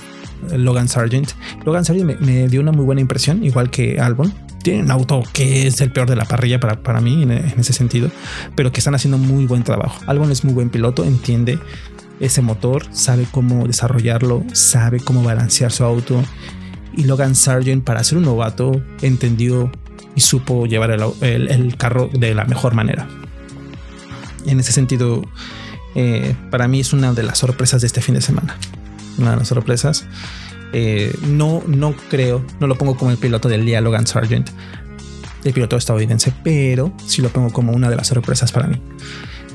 Logan 0.52 0.88
Sargent. 0.88 1.32
Logan 1.66 1.86
Sargent 1.86 2.20
me, 2.20 2.48
dio 2.48 2.62
una 2.62 2.72
muy 2.72 2.86
buena 2.86 3.02
impresión, 3.02 3.44
igual 3.44 3.70
que 3.70 4.00
Albon. 4.00 4.34
Tiene 4.64 4.84
un 4.84 4.92
auto 4.92 5.24
que 5.32 5.68
es 5.68 5.80
el 5.80 5.92
peor 5.92 6.10
de 6.10 6.18
la 6.18 6.26
parrilla 6.26 6.60
para, 6.60 6.84
para 6.84 7.00
mí 7.00 7.24
en, 7.24 7.32
ese 7.32 7.72
sentido, 7.72 8.12
pero 8.56 8.72
que 8.72 8.80
están 8.82 8.94
haciendo 8.94 9.18
muy 9.18 9.46
buen 9.46 9.64
trabajo. 9.64 10.02
Albon 10.06 10.32
es 10.32 10.44
muy 10.44 10.54
buen 10.54 10.70
piloto, 10.70 11.06
entiende 11.06 11.60
ese 12.20 12.42
motor, 12.42 12.86
sabe 12.92 13.26
cómo 13.32 13.66
desarrollarlo, 13.66 14.44
sabe 14.52 15.00
cómo 15.00 15.24
balancear 15.24 15.72
su 15.72 15.86
auto. 15.86 16.22
Y 16.96 17.04
Logan 17.04 17.36
Sargent, 17.36 17.86
para 17.86 18.04
ser 18.04 18.18
un 18.18 18.26
novato, 18.26 18.84
entendió 19.02 19.72
y 20.16 20.22
supo 20.22 20.66
llevar 20.66 20.92
el, 20.92 21.78
carro 21.78 22.10
de 22.12 22.34
la 22.34 22.44
mejor 22.46 22.74
manera. 22.74 23.08
En 24.46 24.60
ese 24.60 24.74
sentido, 24.74 25.22
eh, 25.96 26.36
para 26.52 26.68
mí 26.68 26.82
es 26.82 26.92
una 26.92 27.14
de 27.14 27.24
las 27.24 27.38
sorpresas 27.38 27.82
de 27.82 27.88
este 27.88 28.02
fin 28.02 28.16
de 28.16 28.22
semana. 28.22 28.58
Una 29.20 29.32
de 29.32 29.38
las 29.38 29.48
sorpresas. 29.48 30.06
Eh, 30.74 31.16
no, 31.28 31.64
no 31.68 31.96
creo, 32.10 32.46
no 32.60 32.68
lo 32.68 32.78
pongo 32.78 32.96
como 32.96 33.12
el 33.12 33.18
piloto 33.18 33.50
del 33.50 33.66
día 33.66 33.82
Logan 33.82 34.06
Sargent, 34.06 34.50
el 35.44 35.54
piloto 35.54 35.78
estadounidense, 35.78 36.34
pero 36.44 36.94
sí 37.06 37.22
lo 37.22 37.30
pongo 37.30 37.52
como 37.52 37.72
una 37.74 37.90
de 37.90 37.96
las 37.96 38.08
sorpresas 38.08 38.52
para 38.52 38.68
mí. 38.68 38.82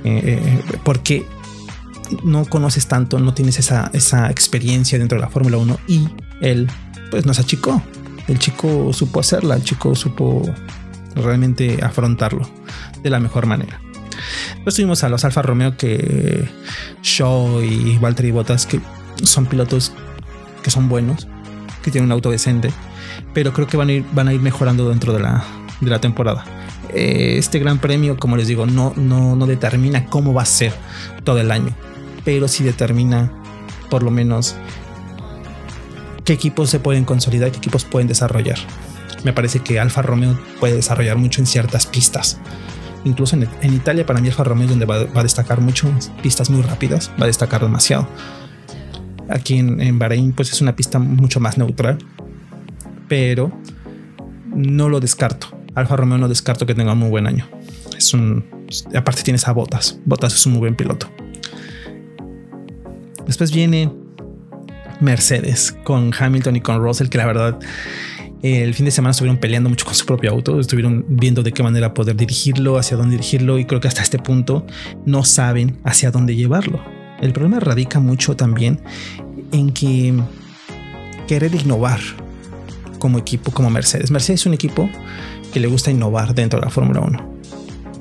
Eh, 0.04 0.60
porque 0.84 1.26
no 2.22 2.44
conoces 2.44 2.86
tanto, 2.86 3.18
no 3.18 3.34
tienes 3.34 3.58
esa, 3.58 3.90
esa 3.92 4.30
experiencia 4.30 4.98
dentro 4.98 5.16
de 5.16 5.22
la 5.22 5.30
Fórmula 5.30 5.56
1 5.56 5.78
y 5.86 6.08
él 6.40 6.68
pues 7.10 7.26
nos 7.26 7.38
achicó. 7.38 7.82
El 8.28 8.38
chico 8.38 8.92
supo 8.92 9.20
hacerla, 9.20 9.54
el 9.56 9.62
chico 9.62 9.94
supo 9.94 10.42
realmente 11.14 11.78
afrontarlo 11.82 12.48
de 13.02 13.10
la 13.10 13.20
mejor 13.20 13.46
manera. 13.46 13.80
Pues 14.62 14.76
tuvimos 14.76 15.04
a 15.04 15.08
los 15.08 15.24
Alfa 15.24 15.42
Romeo 15.42 15.76
que 15.76 16.48
Shaw 17.02 17.60
y 17.62 17.98
Valtteri 17.98 18.30
Bottas 18.30 18.66
que 18.66 18.80
son 19.22 19.46
pilotos 19.46 19.92
que 20.62 20.70
son 20.70 20.88
buenos, 20.88 21.28
que 21.82 21.90
tienen 21.90 22.06
un 22.06 22.12
auto 22.12 22.30
decente, 22.30 22.70
pero 23.32 23.52
creo 23.52 23.66
que 23.66 23.76
van 23.76 23.88
a 23.88 23.92
ir, 23.92 24.04
van 24.12 24.28
a 24.28 24.32
ir 24.34 24.40
mejorando 24.40 24.88
dentro 24.88 25.12
de 25.12 25.20
la, 25.20 25.44
de 25.80 25.90
la 25.90 26.00
temporada. 26.00 26.44
Eh, 26.90 27.36
este 27.38 27.58
gran 27.58 27.78
premio, 27.78 28.16
como 28.16 28.36
les 28.36 28.48
digo, 28.48 28.66
no, 28.66 28.92
no, 28.96 29.36
no 29.36 29.46
determina 29.46 30.06
cómo 30.06 30.32
va 30.32 30.42
a 30.42 30.46
ser 30.46 30.72
todo 31.24 31.40
el 31.40 31.50
año 31.50 31.74
pero 32.24 32.48
sí 32.48 32.64
determina 32.64 33.30
por 33.90 34.02
lo 34.02 34.10
menos 34.10 34.56
qué 36.24 36.32
equipos 36.32 36.70
se 36.70 36.80
pueden 36.80 37.04
consolidar, 37.04 37.50
qué 37.52 37.58
equipos 37.58 37.84
pueden 37.84 38.08
desarrollar. 38.08 38.58
Me 39.22 39.32
parece 39.32 39.60
que 39.60 39.78
Alfa 39.78 40.02
Romeo 40.02 40.38
puede 40.58 40.74
desarrollar 40.74 41.16
mucho 41.16 41.40
en 41.40 41.46
ciertas 41.46 41.86
pistas. 41.86 42.38
Incluso 43.04 43.36
en, 43.36 43.74
Italia, 43.74 44.06
para 44.06 44.20
mí 44.20 44.28
Alfa 44.28 44.44
Romeo 44.44 44.64
es 44.64 44.70
donde 44.70 44.86
va, 44.86 44.96
a 44.96 45.22
destacar 45.22 45.60
mucho, 45.60 45.90
pistas 46.22 46.48
muy 46.48 46.62
rápidas, 46.62 47.10
va 47.20 47.24
a 47.24 47.26
destacar 47.26 47.62
demasiado. 47.62 48.08
Aquí 49.28 49.58
en, 49.58 49.80
en 49.80 49.98
Bahrein, 49.98 50.32
pues 50.32 50.52
es 50.52 50.60
una 50.60 50.76
pista 50.76 50.98
mucho 50.98 51.40
más 51.40 51.58
neutral, 51.58 51.98
pero 53.08 53.52
no 54.54 54.88
lo 54.88 55.00
descarto. 55.00 55.48
Alfa 55.74 55.96
Romeo 55.96 56.18
no 56.18 56.28
descarto 56.28 56.66
que 56.66 56.74
tenga 56.74 56.92
un 56.92 56.98
muy 56.98 57.10
buen 57.10 57.26
año. 57.26 57.48
Es 57.96 58.14
un, 58.14 58.44
aparte 58.94 59.22
tienes 59.22 59.46
a 59.48 59.52
Botas. 59.52 59.98
Botas 60.04 60.34
es 60.34 60.46
un 60.46 60.52
muy 60.52 60.60
buen 60.60 60.76
piloto. 60.76 61.10
Después 63.26 63.52
viene 63.52 63.90
Mercedes 65.00 65.72
con 65.84 66.12
Hamilton 66.16 66.56
y 66.56 66.60
con 66.60 66.82
Russell, 66.82 67.08
que 67.08 67.18
la 67.18 67.26
verdad 67.26 67.58
el 68.42 68.74
fin 68.74 68.84
de 68.84 68.90
semana 68.90 69.12
estuvieron 69.12 69.38
peleando 69.38 69.70
mucho 69.70 69.86
con 69.86 69.94
su 69.94 70.04
propio 70.04 70.30
auto, 70.30 70.60
estuvieron 70.60 71.04
viendo 71.08 71.42
de 71.42 71.52
qué 71.52 71.62
manera 71.62 71.94
poder 71.94 72.14
dirigirlo, 72.14 72.76
hacia 72.76 72.96
dónde 72.96 73.12
dirigirlo 73.12 73.58
y 73.58 73.64
creo 73.64 73.80
que 73.80 73.88
hasta 73.88 74.02
este 74.02 74.18
punto 74.18 74.66
no 75.06 75.24
saben 75.24 75.80
hacia 75.82 76.10
dónde 76.10 76.36
llevarlo. 76.36 76.82
El 77.24 77.32
problema 77.32 77.58
radica 77.58 78.00
mucho 78.00 78.36
también 78.36 78.80
en 79.50 79.72
que 79.72 80.12
querer 81.26 81.54
innovar 81.54 82.00
como 82.98 83.18
equipo, 83.18 83.50
como 83.50 83.70
Mercedes. 83.70 84.10
Mercedes 84.10 84.42
es 84.42 84.46
un 84.46 84.52
equipo 84.52 84.90
que 85.50 85.58
le 85.58 85.68
gusta 85.68 85.90
innovar 85.90 86.34
dentro 86.34 86.60
de 86.60 86.66
la 86.66 86.70
Fórmula 86.70 87.00
1. 87.00 87.34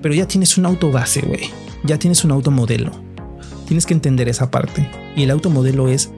Pero 0.01 0.13
ya 0.13 0.27
tienes 0.27 0.57
un 0.57 0.65
auto 0.65 0.91
base, 0.91 1.21
güey. 1.21 1.49
Ya 1.85 1.97
tienes 1.97 2.25
un 2.25 2.31
auto 2.31 2.51
modelo 2.51 2.91
Tienes 3.65 3.85
que 3.85 3.93
entender 3.93 4.27
esa 4.27 4.51
parte. 4.51 4.89
Y 5.15 5.23
el 5.23 5.31
automodelo 5.31 5.87
es 5.87 6.11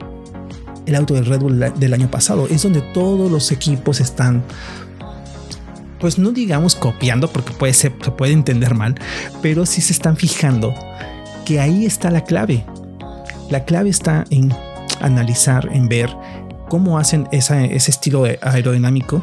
el 0.86 0.96
auto 0.96 1.14
del 1.14 1.26
Red 1.26 1.38
Bull 1.38 1.64
del 1.76 1.94
año 1.94 2.10
pasado. 2.10 2.48
Es 2.50 2.64
donde 2.64 2.80
todos 2.80 3.30
los 3.30 3.52
equipos 3.52 4.00
están, 4.00 4.42
pues 6.00 6.18
no 6.18 6.32
digamos 6.32 6.74
copiando, 6.74 7.30
porque 7.30 7.52
puede 7.52 7.72
ser, 7.72 7.92
se 8.04 8.10
puede 8.10 8.32
entender 8.32 8.74
mal, 8.74 8.96
pero 9.42 9.64
sí 9.64 9.80
se 9.80 9.92
están 9.92 10.16
fijando 10.16 10.74
que 11.44 11.60
ahí 11.60 11.86
está 11.86 12.10
la 12.10 12.24
clave. 12.24 12.66
La 13.50 13.64
clave 13.64 13.90
está 13.90 14.24
en 14.30 14.52
analizar, 15.00 15.68
en 15.72 15.88
ver 15.88 16.10
cómo 16.68 16.98
hacen 16.98 17.28
ese 17.30 17.90
estilo 17.90 18.24
aerodinámico 18.42 19.22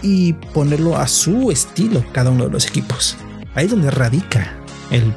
y 0.00 0.32
ponerlo 0.32 0.96
a 0.96 1.06
su 1.06 1.50
estilo 1.50 2.02
cada 2.12 2.30
uno 2.30 2.44
de 2.44 2.50
los 2.50 2.66
equipos. 2.66 3.16
Ahí 3.54 3.66
es 3.66 3.70
donde 3.70 3.90
radica 3.90 4.54
el, 4.90 5.12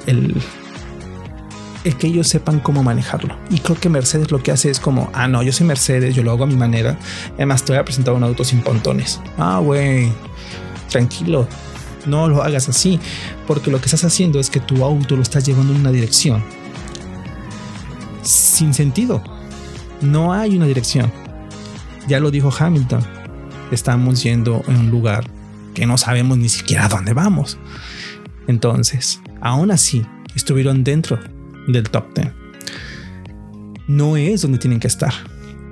el 1.85 1.95
que 1.97 2.07
ellos 2.07 2.27
sepan 2.27 2.59
cómo 2.59 2.83
manejarlo. 2.83 3.37
Y 3.49 3.59
creo 3.59 3.79
que 3.79 3.87
Mercedes 3.87 4.31
lo 4.31 4.43
que 4.43 4.51
hace 4.51 4.69
es 4.69 4.79
como, 4.79 5.09
ah, 5.13 5.29
no, 5.29 5.41
yo 5.41 5.53
soy 5.53 5.65
Mercedes, 5.65 6.13
yo 6.13 6.23
lo 6.23 6.31
hago 6.31 6.43
a 6.43 6.47
mi 6.47 6.57
manera. 6.57 6.97
Además, 7.35 7.63
te 7.63 7.71
voy 7.71 7.79
a 7.79 7.85
presentar 7.85 8.13
un 8.13 8.23
auto 8.23 8.43
sin 8.43 8.61
pontones. 8.61 9.21
Ah, 9.37 9.59
güey, 9.59 10.11
tranquilo, 10.89 11.47
no 12.05 12.27
lo 12.27 12.43
hagas 12.43 12.67
así, 12.67 12.99
porque 13.47 13.71
lo 13.71 13.79
que 13.79 13.85
estás 13.85 14.03
haciendo 14.03 14.39
es 14.39 14.49
que 14.49 14.59
tu 14.59 14.83
auto 14.83 15.15
lo 15.15 15.21
estás 15.21 15.45
llevando 15.45 15.73
en 15.73 15.79
una 15.79 15.91
dirección 15.91 16.43
sin 18.21 18.73
sentido. 18.73 19.23
No 20.01 20.33
hay 20.33 20.55
una 20.55 20.65
dirección. 20.65 21.11
Ya 22.07 22.19
lo 22.19 22.31
dijo 22.31 22.51
Hamilton. 22.57 23.01
Estamos 23.71 24.23
yendo 24.23 24.63
en 24.67 24.77
un 24.77 24.89
lugar 24.89 25.25
que 25.73 25.85
no 25.85 25.97
sabemos 25.97 26.37
ni 26.37 26.49
siquiera 26.49 26.87
dónde 26.87 27.13
vamos. 27.13 27.57
Entonces, 28.47 29.21
aún 29.39 29.71
así, 29.71 30.05
estuvieron 30.35 30.83
dentro 30.83 31.19
del 31.67 31.89
top 31.89 32.13
10. 32.15 32.31
No 33.87 34.17
es 34.17 34.41
donde 34.41 34.57
tienen 34.57 34.79
que 34.79 34.87
estar. 34.87 35.13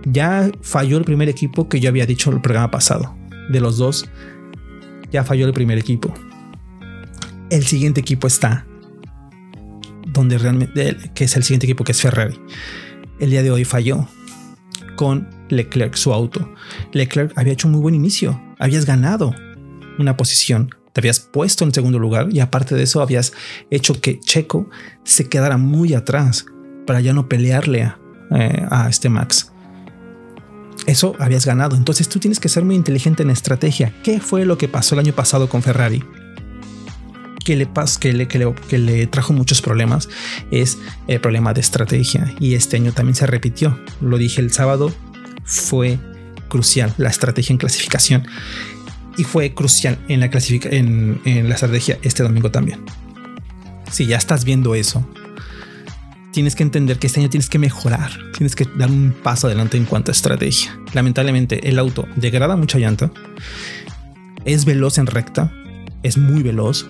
Ya 0.06 0.50
falló 0.62 0.98
el 0.98 1.04
primer 1.04 1.30
equipo 1.30 1.68
que 1.68 1.80
yo 1.80 1.90
había 1.90 2.06
dicho 2.06 2.32
el 2.32 2.42
programa 2.42 2.72
pasado. 2.72 3.16
De 3.50 3.60
los 3.60 3.78
dos, 3.78 4.10
ya 5.12 5.24
falló 5.24 5.46
el 5.46 5.54
primer 5.54 5.78
equipo. 5.78 6.14
El 7.50 7.66
siguiente 7.66 8.00
equipo 8.00 8.28
está 8.28 8.66
donde 10.08 10.38
realmente, 10.38 10.98
que 11.14 11.24
es 11.26 11.36
el 11.36 11.44
siguiente 11.44 11.66
equipo 11.66 11.84
que 11.84 11.92
es 11.92 12.02
Ferrari. 12.02 12.40
El 13.20 13.30
día 13.30 13.44
de 13.44 13.52
hoy 13.52 13.66
falló 13.66 14.08
con 14.96 15.30
Leclerc, 15.50 15.96
su 15.96 16.14
auto. 16.14 16.54
Leclerc 16.94 17.38
había 17.38 17.54
hecho 17.54 17.68
un 17.68 17.74
muy 17.74 17.82
buen 17.82 17.96
inicio. 17.96 18.42
Habías 18.60 18.86
ganado 18.86 19.36
una 19.98 20.16
posición 20.16 20.70
te 20.94 21.02
habías 21.02 21.20
puesto 21.20 21.64
en 21.64 21.74
segundo 21.74 22.00
lugar 22.00 22.30
y 22.32 22.40
aparte 22.40 22.76
de 22.76 22.84
eso 22.84 23.02
habías 23.02 23.34
hecho 23.70 24.00
que 24.02 24.20
Checo 24.20 24.70
se 25.04 25.30
quedara 25.30 25.58
muy 25.58 25.94
atrás 25.94 26.46
para 26.86 27.00
ya 27.02 27.14
no 27.14 27.30
pelearle 27.30 27.84
a, 27.84 28.00
eh, 28.32 28.68
este 28.90 29.10
Max. 29.10 29.52
Eso 30.88 31.16
habías 31.20 31.46
ganado. 31.46 31.76
Entonces 31.76 32.10
tú 32.10 32.20
tienes 32.20 32.40
que 32.40 32.50
ser 32.50 32.66
muy 32.66 32.76
inteligente 32.76 33.22
en 33.22 33.30
estrategia. 33.30 33.94
¿Qué 34.04 34.20
fue 34.20 34.46
lo 34.46 34.58
que 34.58 34.68
pasó 34.68 34.96
el 34.96 35.00
año 35.00 35.14
pasado 35.14 35.50
con 35.50 35.62
Ferrari? 35.62 36.04
Que 37.50 37.56
le, 37.56 37.68
que 37.68 38.28
que 38.28 38.38
le, 38.38 38.54
que 38.70 38.78
le 38.78 39.08
trajo 39.08 39.34
muchos 39.34 39.62
problemas 39.62 40.08
es 40.52 40.78
el 41.08 41.20
problema 41.20 41.52
de 41.52 41.62
estrategia. 41.62 42.32
Y 42.40 42.54
este 42.54 42.78
año 42.78 42.92
también 42.92 43.16
se 43.16 43.26
repitió. 43.26 43.80
Lo 44.02 44.20
dije 44.20 44.40
el 44.40 44.52
sábado, 44.52 44.94
fue 45.46 45.98
crucial 46.48 46.94
la 46.98 47.10
estrategia 47.10 47.54
en 47.54 47.58
clasificación 47.58 48.28
y 49.18 49.24
fue 49.24 49.54
crucial 49.56 49.98
en 50.08 50.20
la, 50.20 50.30
en, 50.32 51.22
en 51.26 51.50
la 51.50 51.56
estrategia 51.56 51.98
este 52.04 52.22
domingo 52.22 52.52
también. 52.52 52.82
Si 53.92 54.06
ya 54.06 54.18
estás 54.18 54.46
viendo 54.46 54.76
eso, 54.76 55.04
tienes 56.32 56.56
que 56.56 56.62
entender 56.62 57.00
que 57.00 57.08
este 57.08 57.20
año 57.20 57.30
tienes 57.30 57.50
que 57.50 57.58
mejorar, 57.58 58.12
tienes 58.38 58.56
que 58.56 58.68
dar 58.78 58.92
un 58.92 59.12
paso 59.24 59.48
adelante 59.48 59.78
en 59.78 59.86
cuanto 59.86 60.12
a 60.12 60.14
estrategia. 60.14 60.80
Lamentablemente, 60.94 61.68
el 61.68 61.80
auto 61.80 62.08
degrada 62.16 62.56
mucha 62.56 62.78
llanta, 62.78 63.12
es 64.46 64.66
veloz 64.66 65.00
en 65.00 65.08
recta, 65.08 65.52
es 66.04 66.18
muy 66.18 66.44
veloz, 66.44 66.88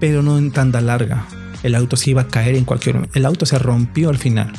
pero 0.00 0.22
no 0.22 0.38
en 0.38 0.50
tanda 0.50 0.80
larga. 0.80 1.26
El 1.62 1.74
auto 1.74 1.96
se 1.96 2.10
iba 2.10 2.22
a 2.22 2.28
caer 2.28 2.54
en 2.54 2.64
cualquier 2.64 2.96
momento. 2.96 3.18
El 3.18 3.26
auto 3.26 3.46
se 3.46 3.58
rompió 3.58 4.10
al 4.10 4.18
final 4.18 4.52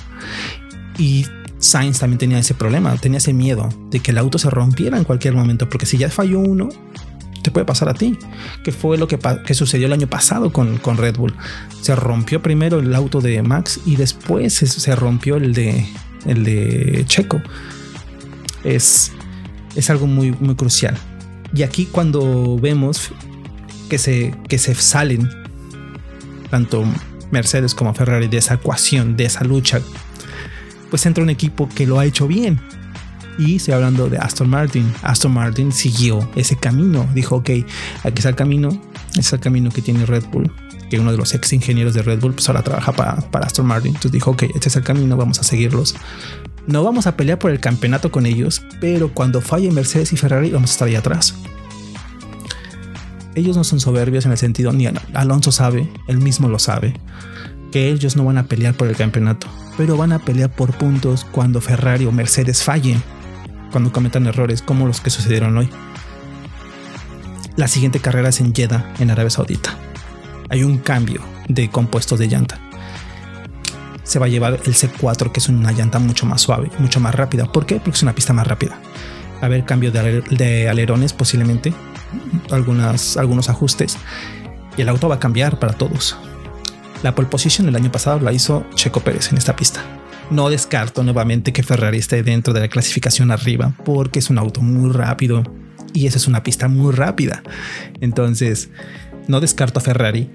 y 0.98 1.26
Sainz 1.60 2.00
también 2.00 2.18
tenía 2.18 2.40
ese 2.40 2.54
problema, 2.54 2.96
tenía 2.98 3.18
ese 3.18 3.34
miedo 3.34 3.70
de 3.90 4.00
que 4.00 4.12
el 4.12 4.18
auto 4.18 4.38
se 4.38 4.50
rompiera 4.50 4.98
en 4.98 5.04
cualquier 5.04 5.34
momento, 5.34 5.70
porque 5.70 5.86
si 5.86 5.98
ya 5.98 6.10
falló 6.10 6.40
uno, 6.40 6.70
te 7.42 7.52
puede 7.52 7.66
pasar 7.66 7.90
a 7.90 7.94
ti, 7.94 8.18
que 8.64 8.72
fue 8.72 8.98
lo 8.98 9.08
que, 9.08 9.18
sucedió 9.54 9.88
el 9.88 9.94
año 9.94 10.08
pasado 10.08 10.52
con, 10.52 10.78
con, 10.78 10.98
Red 10.98 11.16
Bull. 11.16 11.34
Se 11.82 11.96
rompió 11.96 12.42
primero 12.42 12.80
el 12.80 12.94
auto 12.94 13.22
de 13.22 13.42
Max 13.42 13.80
y 13.86 13.96
después 13.96 14.54
se, 14.54 14.96
rompió 14.96 15.38
el 15.38 15.54
de, 15.54 15.86
el 16.26 16.44
de 16.44 17.06
Checo. 17.08 17.42
Es, 18.64 19.14
es 19.76 19.90
algo 19.90 20.08
muy, 20.08 20.32
muy 20.32 20.56
crucial. 20.56 20.98
Y 21.54 21.64
aquí 21.64 21.86
cuando 21.86 22.58
vemos 22.60 23.12
que 23.88 23.98
se, 23.98 24.34
que 24.48 24.58
se 24.58 24.76
salen 24.76 25.30
tanto 26.50 26.86
Mercedes 27.32 27.74
como 27.74 27.94
Ferrari 27.94 28.28
de 28.28 28.38
esa 28.38 28.56
ecuación, 28.56 29.18
de 29.18 29.26
esa 29.26 29.44
lucha, 29.44 29.82
pues 30.90 31.06
entra 31.06 31.24
un 31.24 31.30
equipo 31.30 31.68
que 31.70 31.86
lo 31.86 32.00
ha 32.00 32.06
hecho 32.06 32.28
bien. 32.28 32.60
Y 33.38 33.58
estoy 33.58 33.76
hablando 33.76 34.10
de 34.10 34.18
Aston 34.18 34.50
Martin. 34.50 34.92
Aston 35.04 35.32
Martin 35.32 35.72
siguió 35.72 36.28
ese 36.36 36.56
camino. 36.56 37.08
Dijo, 37.14 37.36
ok, 37.36 37.50
aquí 38.04 38.16
está 38.16 38.30
el 38.30 38.36
camino. 38.36 38.82
Es 39.16 39.32
el 39.32 39.40
camino 39.40 39.70
que 39.70 39.82
tiene 39.82 40.06
Red 40.06 40.26
Bull. 40.32 40.52
Que 40.90 41.00
uno 41.00 41.12
de 41.12 41.18
los 41.18 41.36
ex 41.36 41.54
ingenieros 41.54 41.94
de 41.94 42.02
Red 42.02 42.20
Bull 42.20 42.34
pues 42.34 42.48
ahora 42.50 42.64
trabaja 42.64 42.94
para, 42.94 43.18
para 43.30 43.46
Aston 43.46 43.68
Martin. 43.68 43.90
Entonces 43.90 44.12
dijo, 44.12 44.32
ok, 44.32 44.44
este 44.56 44.70
es 44.70 44.76
el 44.76 44.84
camino, 44.84 45.18
vamos 45.18 45.40
a 45.40 45.44
seguirlos. 45.44 45.96
No 46.66 46.84
vamos 46.84 47.06
a 47.06 47.16
pelear 47.16 47.38
por 47.38 47.52
el 47.52 47.60
campeonato 47.60 48.12
con 48.12 48.26
ellos, 48.26 48.64
pero 48.82 49.14
cuando 49.14 49.40
falle 49.42 49.72
Mercedes 49.72 50.14
y 50.14 50.18
Ferrari 50.18 50.50
vamos 50.50 50.72
a 50.72 50.74
estar 50.74 50.88
ahí 50.88 50.96
atrás 50.96 51.36
ellos 53.38 53.56
no 53.56 53.64
son 53.64 53.80
soberbios 53.80 54.26
en 54.26 54.32
el 54.32 54.38
sentido, 54.38 54.74
ni 54.74 54.88
Alonso 55.14 55.52
sabe, 55.52 55.90
él 56.08 56.18
mismo 56.18 56.50
lo 56.50 56.60
sabe, 56.60 56.94
que 57.72 57.90
ellos 57.90 58.16
no 58.16 58.26
van 58.26 58.38
a 58.38 58.48
pelear 58.48 58.74
por 58.74 58.88
el 58.88 58.96
campeonato, 58.96 59.48
pero 59.78 59.96
van 59.96 60.12
a 60.12 60.20
pelear 60.20 60.52
por 60.52 60.76
puntos 60.76 61.26
cuando 61.32 61.62
Ferrari 61.62 62.06
o 62.06 62.12
Mercedes 62.12 62.64
fallen, 62.64 63.02
cuando 63.72 63.92
cometan 63.92 64.26
errores 64.26 64.62
como 64.62 64.88
los 64.88 65.02
que 65.02 65.10
sucedieron 65.10 65.58
hoy. 65.58 65.70
La 67.56 67.68
siguiente 67.68 68.00
carrera 68.00 68.30
es 68.30 68.40
en 68.40 68.54
Jeddah, 68.54 68.94
en 69.00 69.12
Arabia 69.12 69.30
Saudita. 69.30 69.78
Hay 70.50 70.64
un 70.64 70.78
cambio 70.78 71.22
de 71.48 71.70
compuestos 71.70 72.20
de 72.20 72.28
llanta. 72.28 72.60
Se 74.04 74.20
va 74.20 74.28
a 74.28 74.30
llevar 74.30 74.54
el 74.66 74.74
C4, 74.74 75.32
que 75.32 75.40
es 75.40 75.50
una 75.50 75.72
llanta 75.72 76.00
mucho 76.00 76.26
más 76.26 76.42
suave, 76.42 76.72
mucho 76.80 77.00
más 77.00 77.14
rápida. 77.14 77.52
¿Por 77.52 77.66
qué? 77.66 77.76
Porque 77.76 77.98
es 77.98 78.04
una 78.04 78.16
pista 78.16 78.32
más 78.32 78.48
rápida. 78.48 78.80
A 79.42 79.48
haber 79.48 79.66
cambio 79.66 79.92
de, 79.92 80.70
alerones 80.70 81.14
posiblemente, 81.14 81.74
algunas, 82.52 83.18
algunos 83.18 83.50
ajustes 83.50 83.98
y 84.78 84.82
el 84.82 84.90
auto 84.90 85.10
va 85.10 85.16
a 85.16 85.20
cambiar 85.20 85.60
para 85.60 85.74
todos. 85.74 86.18
La 87.04 87.14
pole 87.14 87.28
position 87.28 87.68
el 87.68 87.76
año 87.76 87.92
pasado 87.92 88.20
la 88.20 88.34
hizo 88.34 88.66
Checo 88.76 89.02
Pérez 89.02 89.32
en 89.32 89.38
esta 89.38 89.56
pista. 89.56 89.82
No 90.30 90.50
descarto 90.50 91.04
nuevamente 91.04 91.54
que 91.54 91.64
Ferrari 91.64 92.00
esté 92.00 92.24
dentro 92.24 92.54
de 92.54 92.62
la 92.62 92.68
clasificación 92.68 93.32
arriba 93.32 93.74
porque 93.86 94.20
es 94.20 94.30
un 94.30 94.38
auto 94.38 94.62
muy 94.62 94.92
rápido 94.92 95.44
y 95.94 96.08
esa 96.08 96.18
es 96.18 96.28
una 96.28 96.44
pista 96.44 96.68
muy 96.68 96.94
rápida. 96.94 97.44
Entonces, 98.02 98.70
no 99.28 99.40
descarto 99.40 99.80
a 99.80 99.82
Ferrari, 99.82 100.30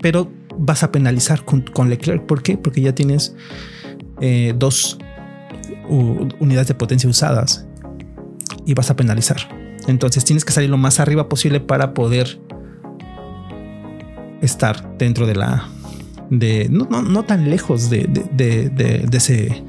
pero 0.00 0.30
vas 0.56 0.82
a 0.82 0.92
penalizar 0.92 1.44
con, 1.44 1.90
Leclerc. 1.90 2.24
¿Por 2.26 2.42
qué? 2.42 2.56
Porque 2.56 2.80
ya 2.80 2.94
tienes 2.94 3.34
eh, 4.20 4.54
dos 4.56 4.98
unidades 5.88 6.68
de 6.68 6.74
potencia 6.74 7.08
usadas 7.08 7.66
y 8.66 8.74
vas 8.74 8.90
a 8.90 8.96
penalizar. 8.96 9.61
Entonces 9.86 10.24
tienes 10.24 10.44
que 10.44 10.52
salir 10.52 10.70
lo 10.70 10.78
más 10.78 11.00
arriba 11.00 11.28
posible 11.28 11.60
para 11.60 11.94
poder 11.94 12.40
estar 14.40 14.96
dentro 14.98 15.26
de 15.26 15.34
la 15.36 15.68
de 16.30 16.68
no, 16.70 17.24
tan 17.24 17.50
lejos 17.50 17.90
de, 17.90 18.08
ese 19.12 19.32
de 19.32 19.62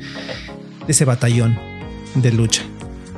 ese 0.88 1.06
batallón 1.06 1.58
de 2.16 2.32
lucha. 2.32 2.64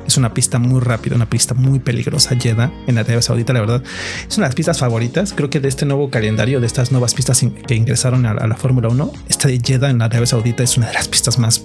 Es 0.06 0.16
una 0.16 0.32
pista 0.32 0.58
muy 0.58 0.80
rápida, 0.80 1.16
una 1.16 1.28
pista 1.28 1.54
muy 1.54 1.80
peligrosa. 1.80 2.36
Jeddah 2.36 2.72
en 2.86 2.98
Arabia 2.98 3.20
Saudita, 3.22 3.52
la 3.52 3.60
verdad, 3.60 3.82
es 4.28 4.36
una 4.36 4.46
de 4.46 4.50
las 4.50 4.54
pistas 4.54 4.78
favoritas. 4.78 5.32
Creo 5.34 5.50
que 5.50 5.58
de 5.58 5.68
este 5.68 5.84
nuevo 5.84 6.10
calendario, 6.10 6.60
de 6.60 6.66
estas 6.66 6.92
nuevas 6.92 7.14
pistas 7.14 7.44
que 7.66 7.74
ingresaron 7.74 8.24
a, 8.24 8.34
la 8.34 8.56
Fórmula 8.56 8.88
1, 8.88 9.12
esta 9.28 9.48
de 9.48 9.60
Jeddah 9.60 9.90
en 9.90 10.02
Arabia 10.02 10.26
Saudita 10.26 10.62
es 10.62 10.76
una 10.76 10.86
de 10.86 10.94
las 10.94 11.08
pistas 11.08 11.38
más, 11.38 11.62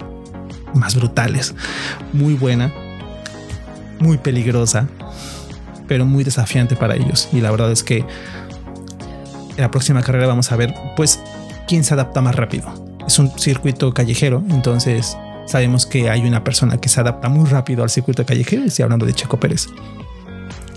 más 0.74 0.96
brutales. 0.96 1.54
Muy 2.12 2.34
buena, 2.34 2.72
muy 4.00 4.18
peligrosa 4.18 4.88
pero 5.92 6.06
muy 6.06 6.24
desafiante 6.24 6.74
para 6.74 6.96
ellos. 6.96 7.28
Y 7.34 7.42
la 7.42 7.50
verdad 7.50 7.70
es 7.70 7.82
que 7.82 7.98
en 7.98 9.58
la 9.58 9.70
próxima 9.70 10.00
carrera 10.00 10.26
vamos 10.26 10.50
a 10.50 10.56
ver, 10.56 10.74
pues, 10.96 11.20
quién 11.68 11.84
se 11.84 11.92
adapta 11.92 12.22
más 12.22 12.34
rápido. 12.34 12.72
Es 13.06 13.18
un 13.18 13.30
circuito 13.38 13.92
callejero, 13.92 14.42
entonces 14.48 15.18
sabemos 15.46 15.84
que 15.84 16.08
hay 16.08 16.26
una 16.26 16.44
persona 16.44 16.78
que 16.78 16.88
se 16.88 16.98
adapta 16.98 17.28
muy 17.28 17.44
rápido 17.44 17.82
al 17.82 17.90
circuito 17.90 18.24
callejero. 18.24 18.64
Estoy 18.64 18.84
hablando 18.84 19.04
de 19.04 19.12
Checo 19.12 19.38
Pérez. 19.38 19.66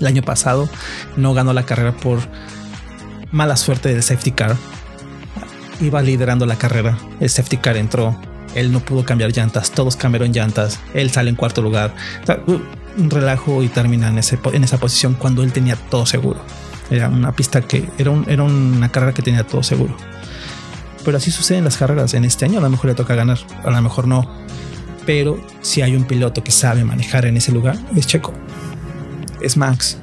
El 0.01 0.07
año 0.07 0.21
pasado 0.21 0.67
no 1.15 1.33
ganó 1.33 1.53
la 1.53 1.63
carrera 1.63 1.93
por 1.93 2.19
mala 3.31 3.55
suerte 3.55 3.93
del 3.93 4.03
safety 4.03 4.31
car. 4.31 4.57
Iba 5.79 6.01
liderando 6.01 6.45
la 6.45 6.57
carrera. 6.57 6.97
El 7.21 7.29
safety 7.29 7.55
car 7.55 7.77
entró. 7.77 8.19
Él 8.53 8.73
no 8.73 8.81
pudo 8.81 9.05
cambiar 9.05 9.31
llantas. 9.31 9.71
Todos 9.71 9.95
cambiaron 9.95 10.33
llantas. 10.33 10.81
Él 10.93 11.09
sale 11.09 11.29
en 11.29 11.37
cuarto 11.37 11.61
lugar 11.61 11.95
un 12.97 13.09
relajo 13.09 13.63
y 13.63 13.67
termina 13.67 14.07
en, 14.07 14.17
esa 14.17 14.77
posición 14.77 15.15
cuando 15.15 15.43
él 15.43 15.51
tenía 15.51 15.75
todo 15.75 16.05
seguro. 16.05 16.39
Era 16.89 17.09
una 17.09 17.31
pista 17.31 17.61
que 17.61 17.87
era, 17.97 18.11
era 18.27 18.43
una 18.43 18.89
carrera 18.91 19.13
que 19.13 19.21
tenía 19.21 19.45
todo 19.45 19.63
seguro. 19.63 19.95
Pero 21.03 21.17
así 21.17 21.31
sucede 21.31 21.59
en 21.59 21.63
las 21.63 21.77
carreras. 21.77 22.13
En 22.13 22.25
este 22.25 22.45
año 22.45 22.59
a 22.59 22.61
lo 22.61 22.69
mejor 22.69 22.87
le 22.87 22.95
toca 22.95 23.15
ganar, 23.15 23.39
a 23.63 23.69
lo 23.69 23.81
mejor 23.81 24.07
no. 24.07 24.29
Pero 25.05 25.39
si 25.61 25.81
hay 25.81 25.95
un 25.95 26.05
piloto 26.05 26.43
que 26.43 26.51
sabe 26.51 26.83
manejar 26.83 27.25
en 27.25 27.37
ese 27.37 27.51
lugar, 27.51 27.77
es 27.95 28.07
Checo. 28.07 28.33
Es 29.41 29.57
Max. 29.57 29.97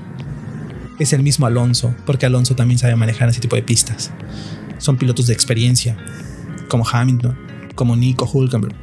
Es 0.99 1.13
el 1.13 1.23
mismo 1.23 1.47
Alonso, 1.47 1.95
porque 2.07 2.27
Alonso 2.27 2.55
también 2.55 2.79
sabe 2.79 2.95
manejar 2.95 3.29
ese 3.29 3.41
tipo 3.41 3.57
de 3.57 3.63
pistas. 3.63 4.13
Son 4.79 4.97
pilotos 4.97 5.27
de 5.27 5.33
experiencia, 5.33 5.97
como 6.69 6.87
Hamilton, 6.87 7.37
como 7.75 7.97
Nico 7.97 8.29
Hulkenberg, 8.33 8.75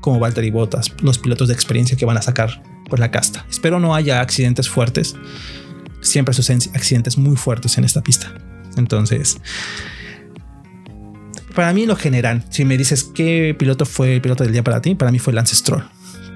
como 0.00 0.18
Valtteri 0.18 0.50
Bottas, 0.50 0.92
los 1.02 1.18
pilotos 1.18 1.48
de 1.48 1.54
experiencia 1.54 1.96
que 1.96 2.06
van 2.06 2.16
a 2.16 2.22
sacar 2.22 2.62
pues 2.88 3.00
la 3.00 3.10
casta. 3.10 3.46
Espero 3.50 3.78
no 3.78 3.94
haya 3.94 4.20
accidentes 4.20 4.68
fuertes. 4.68 5.16
Siempre 6.00 6.34
suceden 6.34 6.60
accidentes 6.74 7.18
muy 7.18 7.36
fuertes 7.36 7.78
en 7.78 7.84
esta 7.84 8.02
pista. 8.02 8.32
Entonces, 8.76 9.38
para 11.54 11.72
mí 11.72 11.86
lo 11.86 11.96
general, 11.96 12.44
si 12.50 12.64
me 12.64 12.78
dices 12.78 13.04
qué 13.04 13.54
piloto 13.58 13.84
fue 13.84 14.14
el 14.14 14.20
piloto 14.20 14.44
del 14.44 14.52
día 14.52 14.62
para 14.62 14.80
ti, 14.80 14.94
para 14.94 15.10
mí 15.10 15.18
fue 15.18 15.32
Lance 15.32 15.56
Stroll. 15.56 15.84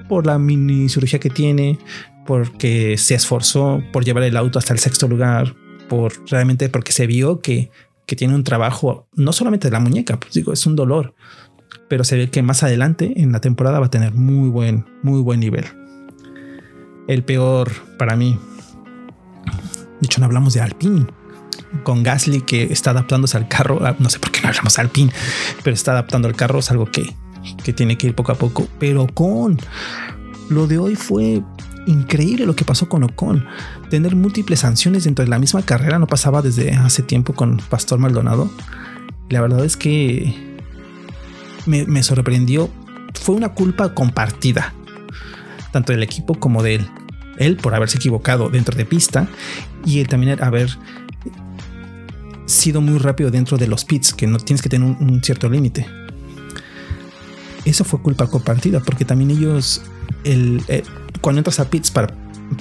Por 0.09 0.25
la 0.25 0.37
mini 0.37 0.89
cirugía 0.89 1.19
que 1.19 1.29
tiene, 1.29 1.79
porque 2.25 2.97
se 2.97 3.15
esforzó 3.15 3.81
por 3.91 4.03
llevar 4.03 4.23
el 4.23 4.37
auto 4.37 4.59
hasta 4.59 4.73
el 4.73 4.79
sexto 4.79 5.07
lugar, 5.07 5.55
por 5.87 6.13
realmente 6.29 6.69
porque 6.69 6.91
se 6.91 7.07
vio 7.07 7.39
que, 7.39 7.71
que 8.05 8.15
tiene 8.15 8.35
un 8.35 8.43
trabajo, 8.43 9.07
no 9.15 9.31
solamente 9.31 9.69
de 9.69 9.71
la 9.71 9.79
muñeca, 9.79 10.19
pues 10.19 10.33
digo, 10.33 10.51
es 10.51 10.65
un 10.65 10.75
dolor, 10.75 11.15
pero 11.87 12.03
se 12.03 12.17
ve 12.17 12.29
que 12.29 12.41
más 12.41 12.63
adelante 12.63 13.13
en 13.15 13.31
la 13.31 13.39
temporada 13.39 13.79
va 13.79 13.85
a 13.85 13.91
tener 13.91 14.13
muy 14.13 14.49
buen, 14.49 14.85
muy 15.03 15.21
buen 15.21 15.39
nivel 15.39 15.82
el 17.07 17.23
peor 17.23 17.71
para 17.97 18.15
mí. 18.15 18.37
De 19.99 20.05
hecho, 20.05 20.19
no 20.19 20.25
hablamos 20.25 20.53
de 20.53 20.61
Alpine. 20.61 21.05
Con 21.83 22.03
Gasly 22.03 22.41
que 22.41 22.71
está 22.71 22.91
adaptándose 22.91 23.37
al 23.37 23.47
carro. 23.47 23.79
Ah, 23.85 23.95
no 23.99 24.09
sé 24.09 24.19
por 24.19 24.31
qué 24.31 24.41
no 24.41 24.49
hablamos 24.49 24.75
de 24.75 24.81
Alpine, 24.81 25.11
pero 25.63 25.73
está 25.73 25.91
adaptando 25.91 26.27
al 26.27 26.35
carro. 26.35 26.59
Es 26.59 26.69
algo 26.71 26.85
que, 26.85 27.15
que 27.63 27.73
tiene 27.73 27.97
que 27.97 28.07
ir 28.07 28.15
poco 28.15 28.31
a 28.31 28.35
poco. 28.35 28.67
Pero 28.79 29.07
con 29.07 29.57
lo 30.49 30.67
de 30.67 30.77
hoy 30.77 30.95
fue 30.95 31.41
increíble 31.87 32.45
lo 32.45 32.55
que 32.55 32.65
pasó 32.65 32.87
con 32.89 33.03
Ocon. 33.03 33.45
Tener 33.89 34.15
múltiples 34.15 34.59
sanciones 34.59 35.03
dentro 35.05 35.25
de 35.25 35.29
la 35.29 35.39
misma 35.39 35.63
carrera 35.63 35.99
no 35.99 36.07
pasaba 36.07 36.41
desde 36.41 36.73
hace 36.73 37.01
tiempo 37.01 37.33
con 37.33 37.57
Pastor 37.69 37.99
Maldonado. 37.99 38.49
La 39.29 39.41
verdad 39.41 39.65
es 39.65 39.77
que 39.77 40.57
me, 41.65 41.85
me 41.85 42.03
sorprendió. 42.03 42.69
Fue 43.13 43.35
una 43.35 43.49
culpa 43.49 43.93
compartida 43.93 44.73
tanto 45.73 45.91
del 45.91 46.03
equipo 46.03 46.35
como 46.35 46.63
de 46.63 46.75
él. 46.75 46.87
Él 47.37 47.57
por 47.57 47.75
haberse 47.75 47.97
equivocado 47.97 48.49
dentro 48.49 48.77
de 48.77 48.85
pista 48.85 49.27
y 49.85 49.99
él 49.99 50.07
también 50.07 50.41
haber 50.41 50.69
sido 52.45 52.79
muy 52.79 52.99
rápido 52.99 53.31
dentro 53.31 53.57
de 53.57 53.67
los 53.67 53.83
pits, 53.83 54.13
que 54.13 54.27
no 54.27 54.37
tienes 54.37 54.61
que 54.61 54.69
tener 54.69 54.87
un, 54.87 55.21
cierto 55.23 55.49
límite. 55.49 55.85
Eso 57.65 57.83
fue 57.83 58.01
culpa 58.01 58.27
compartida, 58.27 58.81
porque 58.81 59.03
también 59.03 59.31
ellos, 59.31 59.81
el, 60.23 60.61
eh, 60.67 60.83
cuando 61.21 61.39
entras 61.39 61.59
a 61.59 61.69
pits 61.69 61.89
para 61.89 62.13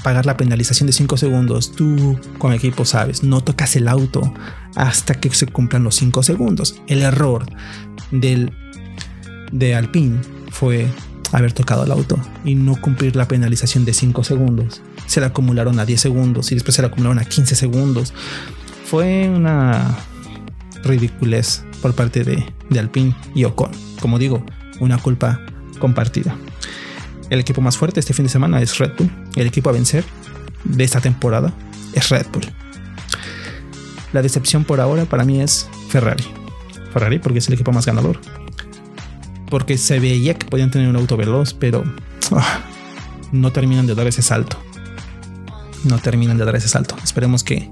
pagar 0.03 0.25
la 0.25 0.37
penalización 0.37 0.87
de 0.87 0.93
5 0.93 1.17
segundos, 1.17 1.73
tú 1.73 2.19
con 2.39 2.53
el 2.53 2.59
equipo 2.59 2.85
sabes, 2.85 3.23
no 3.23 3.43
tocas 3.43 3.77
el 3.77 3.89
auto 3.89 4.33
hasta 4.75 5.15
que 5.15 5.31
se 5.35 5.47
cumplan 5.47 5.85
los 5.85 5.97
5 5.97 6.23
segundos. 6.23 6.81
El 6.87 7.03
error 7.03 7.45
del, 8.11 8.53
de 9.51 9.75
Alpine 9.75 10.21
fue 10.51 10.89
haber 11.33 11.53
tocado 11.53 11.85
el 11.85 11.91
auto 11.91 12.19
y 12.45 12.55
no 12.55 12.81
cumplir 12.81 13.17
la 13.17 13.27
penalización 13.27 13.85
de 13.85 13.95
5 13.95 14.23
segundos. 14.23 14.83
Se 15.07 15.21
la 15.21 15.29
acumularon 15.29 15.81
a 15.81 15.87
10 15.87 16.01
segundos 16.01 16.53
y 16.53 16.55
después 16.55 16.75
se 16.75 16.83
la 16.83 16.89
acumularon 16.89 17.19
a 17.19 17.25
15 17.25 17.55
segundos. 17.57 18.13
Fue 18.85 19.29
una 19.29 19.97
ridiculez 20.85 21.65
por 21.81 21.95
parte 21.95 22.25
de, 22.25 22.45
de 22.69 22.79
Alpine 22.79 23.17
y 23.35 23.45
Ocon. 23.45 23.71
Como 24.01 24.19
digo, 24.19 24.45
una 24.81 24.99
culpa 24.99 25.41
compartida. 25.79 26.37
El 27.31 27.41
equipo 27.41 27.63
más 27.63 27.79
fuerte 27.79 27.99
este 27.99 28.13
fin 28.13 28.27
de 28.27 28.31
semana 28.31 28.61
es 28.61 28.79
Red 28.79 28.93
Bull. 28.99 29.11
El 29.37 29.47
equipo 29.47 29.71
a 29.71 29.73
vencer 29.73 30.05
de 30.65 30.85
esta 30.85 31.01
temporada 31.01 31.53
es 31.95 32.11
Red 32.11 32.27
Bull. 32.33 32.45
La 34.13 34.21
decepción 34.21 34.65
por 34.65 34.81
ahora 34.81 35.07
para 35.07 35.25
mí 35.25 35.41
es 35.41 35.69
Ferrari. 35.89 36.25
Ferrari 36.93 37.19
porque 37.19 37.39
es 37.39 37.49
el 37.49 37.55
equipo 37.55 37.73
más 37.73 37.87
ganador 37.87 38.21
porque 39.53 39.77
se 39.77 40.01
veía 40.01 40.33
que 40.33 40.47
podían 40.47 40.71
tener 40.71 40.89
un 40.89 40.97
auto 40.97 41.19
veloz, 41.19 41.53
pero 41.53 41.85
ah, 42.31 42.61
no 43.33 43.53
terminan 43.53 43.87
de 43.87 43.95
dar 43.95 44.07
ese 44.07 44.23
salto. 44.23 44.57
no 45.85 45.99
terminan 45.99 46.39
de 46.39 46.47
dar 46.47 46.57
ese 46.57 46.69
salto. 46.69 46.97
Esperemos 47.05 47.45
que, 47.45 47.69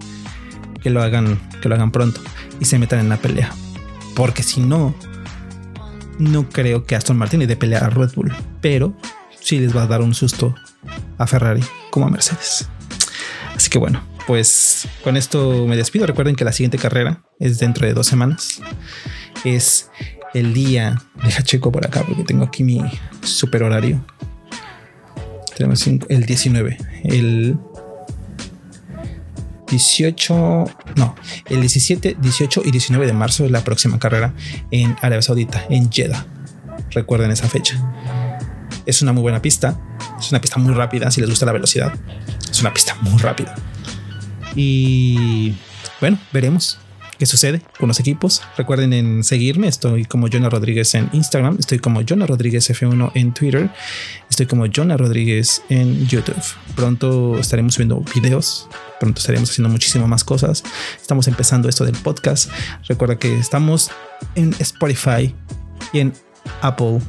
que 0.83 0.91
lo 0.91 1.03
hagan, 1.03 1.41
que 1.63 1.71
lo 1.71 1.75
hagan 1.75 1.91
pronto 1.91 2.21
y 2.61 2.67
se 2.67 2.79
metan 2.79 2.99
en 2.99 3.09
la 3.09 3.17
pelea. 3.17 3.55
Porque 4.15 4.43
si 4.43 4.61
no, 4.61 4.95
no 6.19 6.51
creo 6.51 6.85
que 6.85 6.97
Aston 6.97 7.17
Martin 7.17 7.41
le 7.41 7.47
dé 7.47 7.57
pelea 7.57 7.79
a 7.79 7.89
Red 7.89 8.13
Bull, 8.15 8.31
pero 8.61 8.95
sí 9.41 9.59
les 9.59 9.75
va 9.75 9.85
a 9.85 9.87
dar 9.87 10.03
un 10.03 10.13
susto 10.13 10.55
a 11.17 11.27
Ferrari 11.27 11.65
como 11.89 12.05
a 12.09 12.11
Mercedes. 12.11 12.69
Así 13.57 13.71
que 13.71 13.79
bueno, 13.79 14.03
pues 14.27 14.87
con 15.03 15.17
esto 15.17 15.67
me 15.67 15.79
despido. 15.79 16.07
Recuerden 16.07 16.37
que 16.37 16.45
la 16.45 16.53
siguiente 16.53 16.77
carrera 16.77 17.23
es 17.39 17.59
dentro 17.59 17.87
de 17.87 17.95
dos 17.95 18.07
semanas. 18.07 18.61
Es 19.47 19.89
el 20.35 20.55
día, 20.55 21.01
deja 21.25 21.43
checo 21.43 21.73
por 21.73 21.87
acá 21.87 22.05
porque 22.07 22.25
tengo 22.25 22.45
aquí 22.45 22.65
mi 22.65 22.81
super 23.23 23.63
horario. 23.63 24.05
Tenemos 25.57 25.87
el 25.87 26.25
19, 26.25 26.79
el 27.05 27.59
18, 29.69 30.65
no, 30.97 31.15
el 31.47 31.61
17, 31.61 32.17
18 32.21 32.63
y 32.65 32.71
19 32.71 33.07
de 33.07 33.13
marzo 33.13 33.45
es 33.45 33.51
la 33.51 33.63
próxima 33.63 33.99
carrera 33.99 34.35
en 34.71 34.97
Arabia 35.01 35.23
Saudita, 35.23 35.65
en 35.71 35.91
Jeddah. 35.91 36.27
Recuerden 36.91 37.31
esa 37.31 37.49
fecha. 37.49 37.81
Es 38.87 39.03
una 39.03 39.13
muy 39.13 39.23
buena 39.23 39.43
pista, 39.43 39.79
es 40.19 40.31
una 40.31 40.41
pista 40.41 40.59
muy 40.59 40.75
rápida 40.75 41.11
si 41.11 41.21
les 41.21 41.31
gusta 41.31 41.47
la 41.47 41.53
velocidad. 41.53 41.93
Es 42.51 42.61
una 42.61 42.73
pista 42.73 42.97
muy 43.03 43.19
rápida. 43.21 43.55
Y 44.57 45.55
bueno, 46.01 46.19
veremos 46.33 46.79
qué 47.21 47.27
sucede 47.27 47.61
con 47.79 47.87
los 47.87 48.01
equipos. 48.01 48.41
Recuerden 48.57 48.95
en 48.95 49.23
seguirme. 49.25 49.69
Estoy 49.69 50.07
como 50.07 50.29
Jonah 50.33 50.49
Rodríguez 50.49 50.95
en 50.95 51.11
Instagram. 51.13 51.59
Estoy 51.59 51.79
como 51.79 52.01
Jonah 52.01 52.27
Rodríguez 52.27 52.71
F1 52.71 53.13
en 53.15 53.35
Twitter. 53.35 53.69
Estoy 54.31 54.47
como 54.47 54.65
Jonah 54.75 54.97
Rodríguez 54.97 55.63
en 55.69 56.07
YouTube. 56.07 56.43
Pronto 56.75 57.39
estaremos 57.39 57.75
subiendo 57.75 58.03
videos. 58.15 58.69
Pronto 58.99 59.19
estaremos 59.19 59.51
haciendo 59.51 59.69
muchísimas 59.69 60.09
más 60.09 60.25
cosas. 60.25 60.65
Estamos 60.99 61.29
empezando 61.29 61.69
esto 61.69 61.85
del 61.85 61.97
podcast. 61.97 62.51
Recuerda 62.89 63.19
que 63.19 63.39
estamos 63.39 63.91
en 64.35 64.55
Spotify 64.59 65.35
y 65.93 65.99
en 65.99 66.15
Apple 66.63 67.01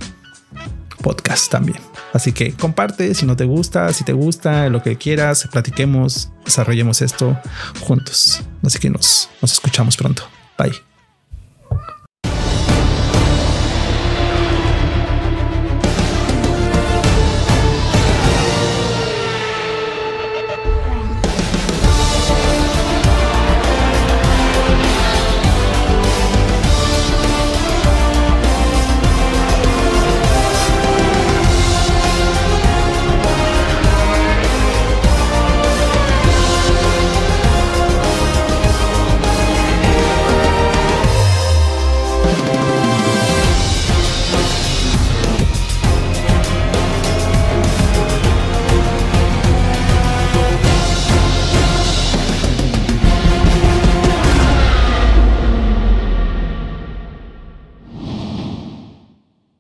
Podcast 1.02 1.52
también. 1.52 1.80
Así 2.14 2.32
que 2.32 2.54
comparte 2.54 3.14
si 3.16 3.26
no 3.26 3.36
te 3.36 3.46
gusta, 3.46 3.92
si 3.94 4.04
te 4.04 4.14
gusta, 4.14 4.70
lo 4.70 4.82
que 4.82 4.98
quieras, 4.98 5.48
platiquemos, 5.52 6.30
desarrollemos 6.46 7.02
esto 7.02 7.38
juntos. 7.82 8.42
Así 8.64 8.80
que 8.80 8.90
nos, 8.90 9.30
nos 9.42 9.54
escuchamos 9.54 9.98
pronto. 9.98 10.24
Bye. 10.58 10.91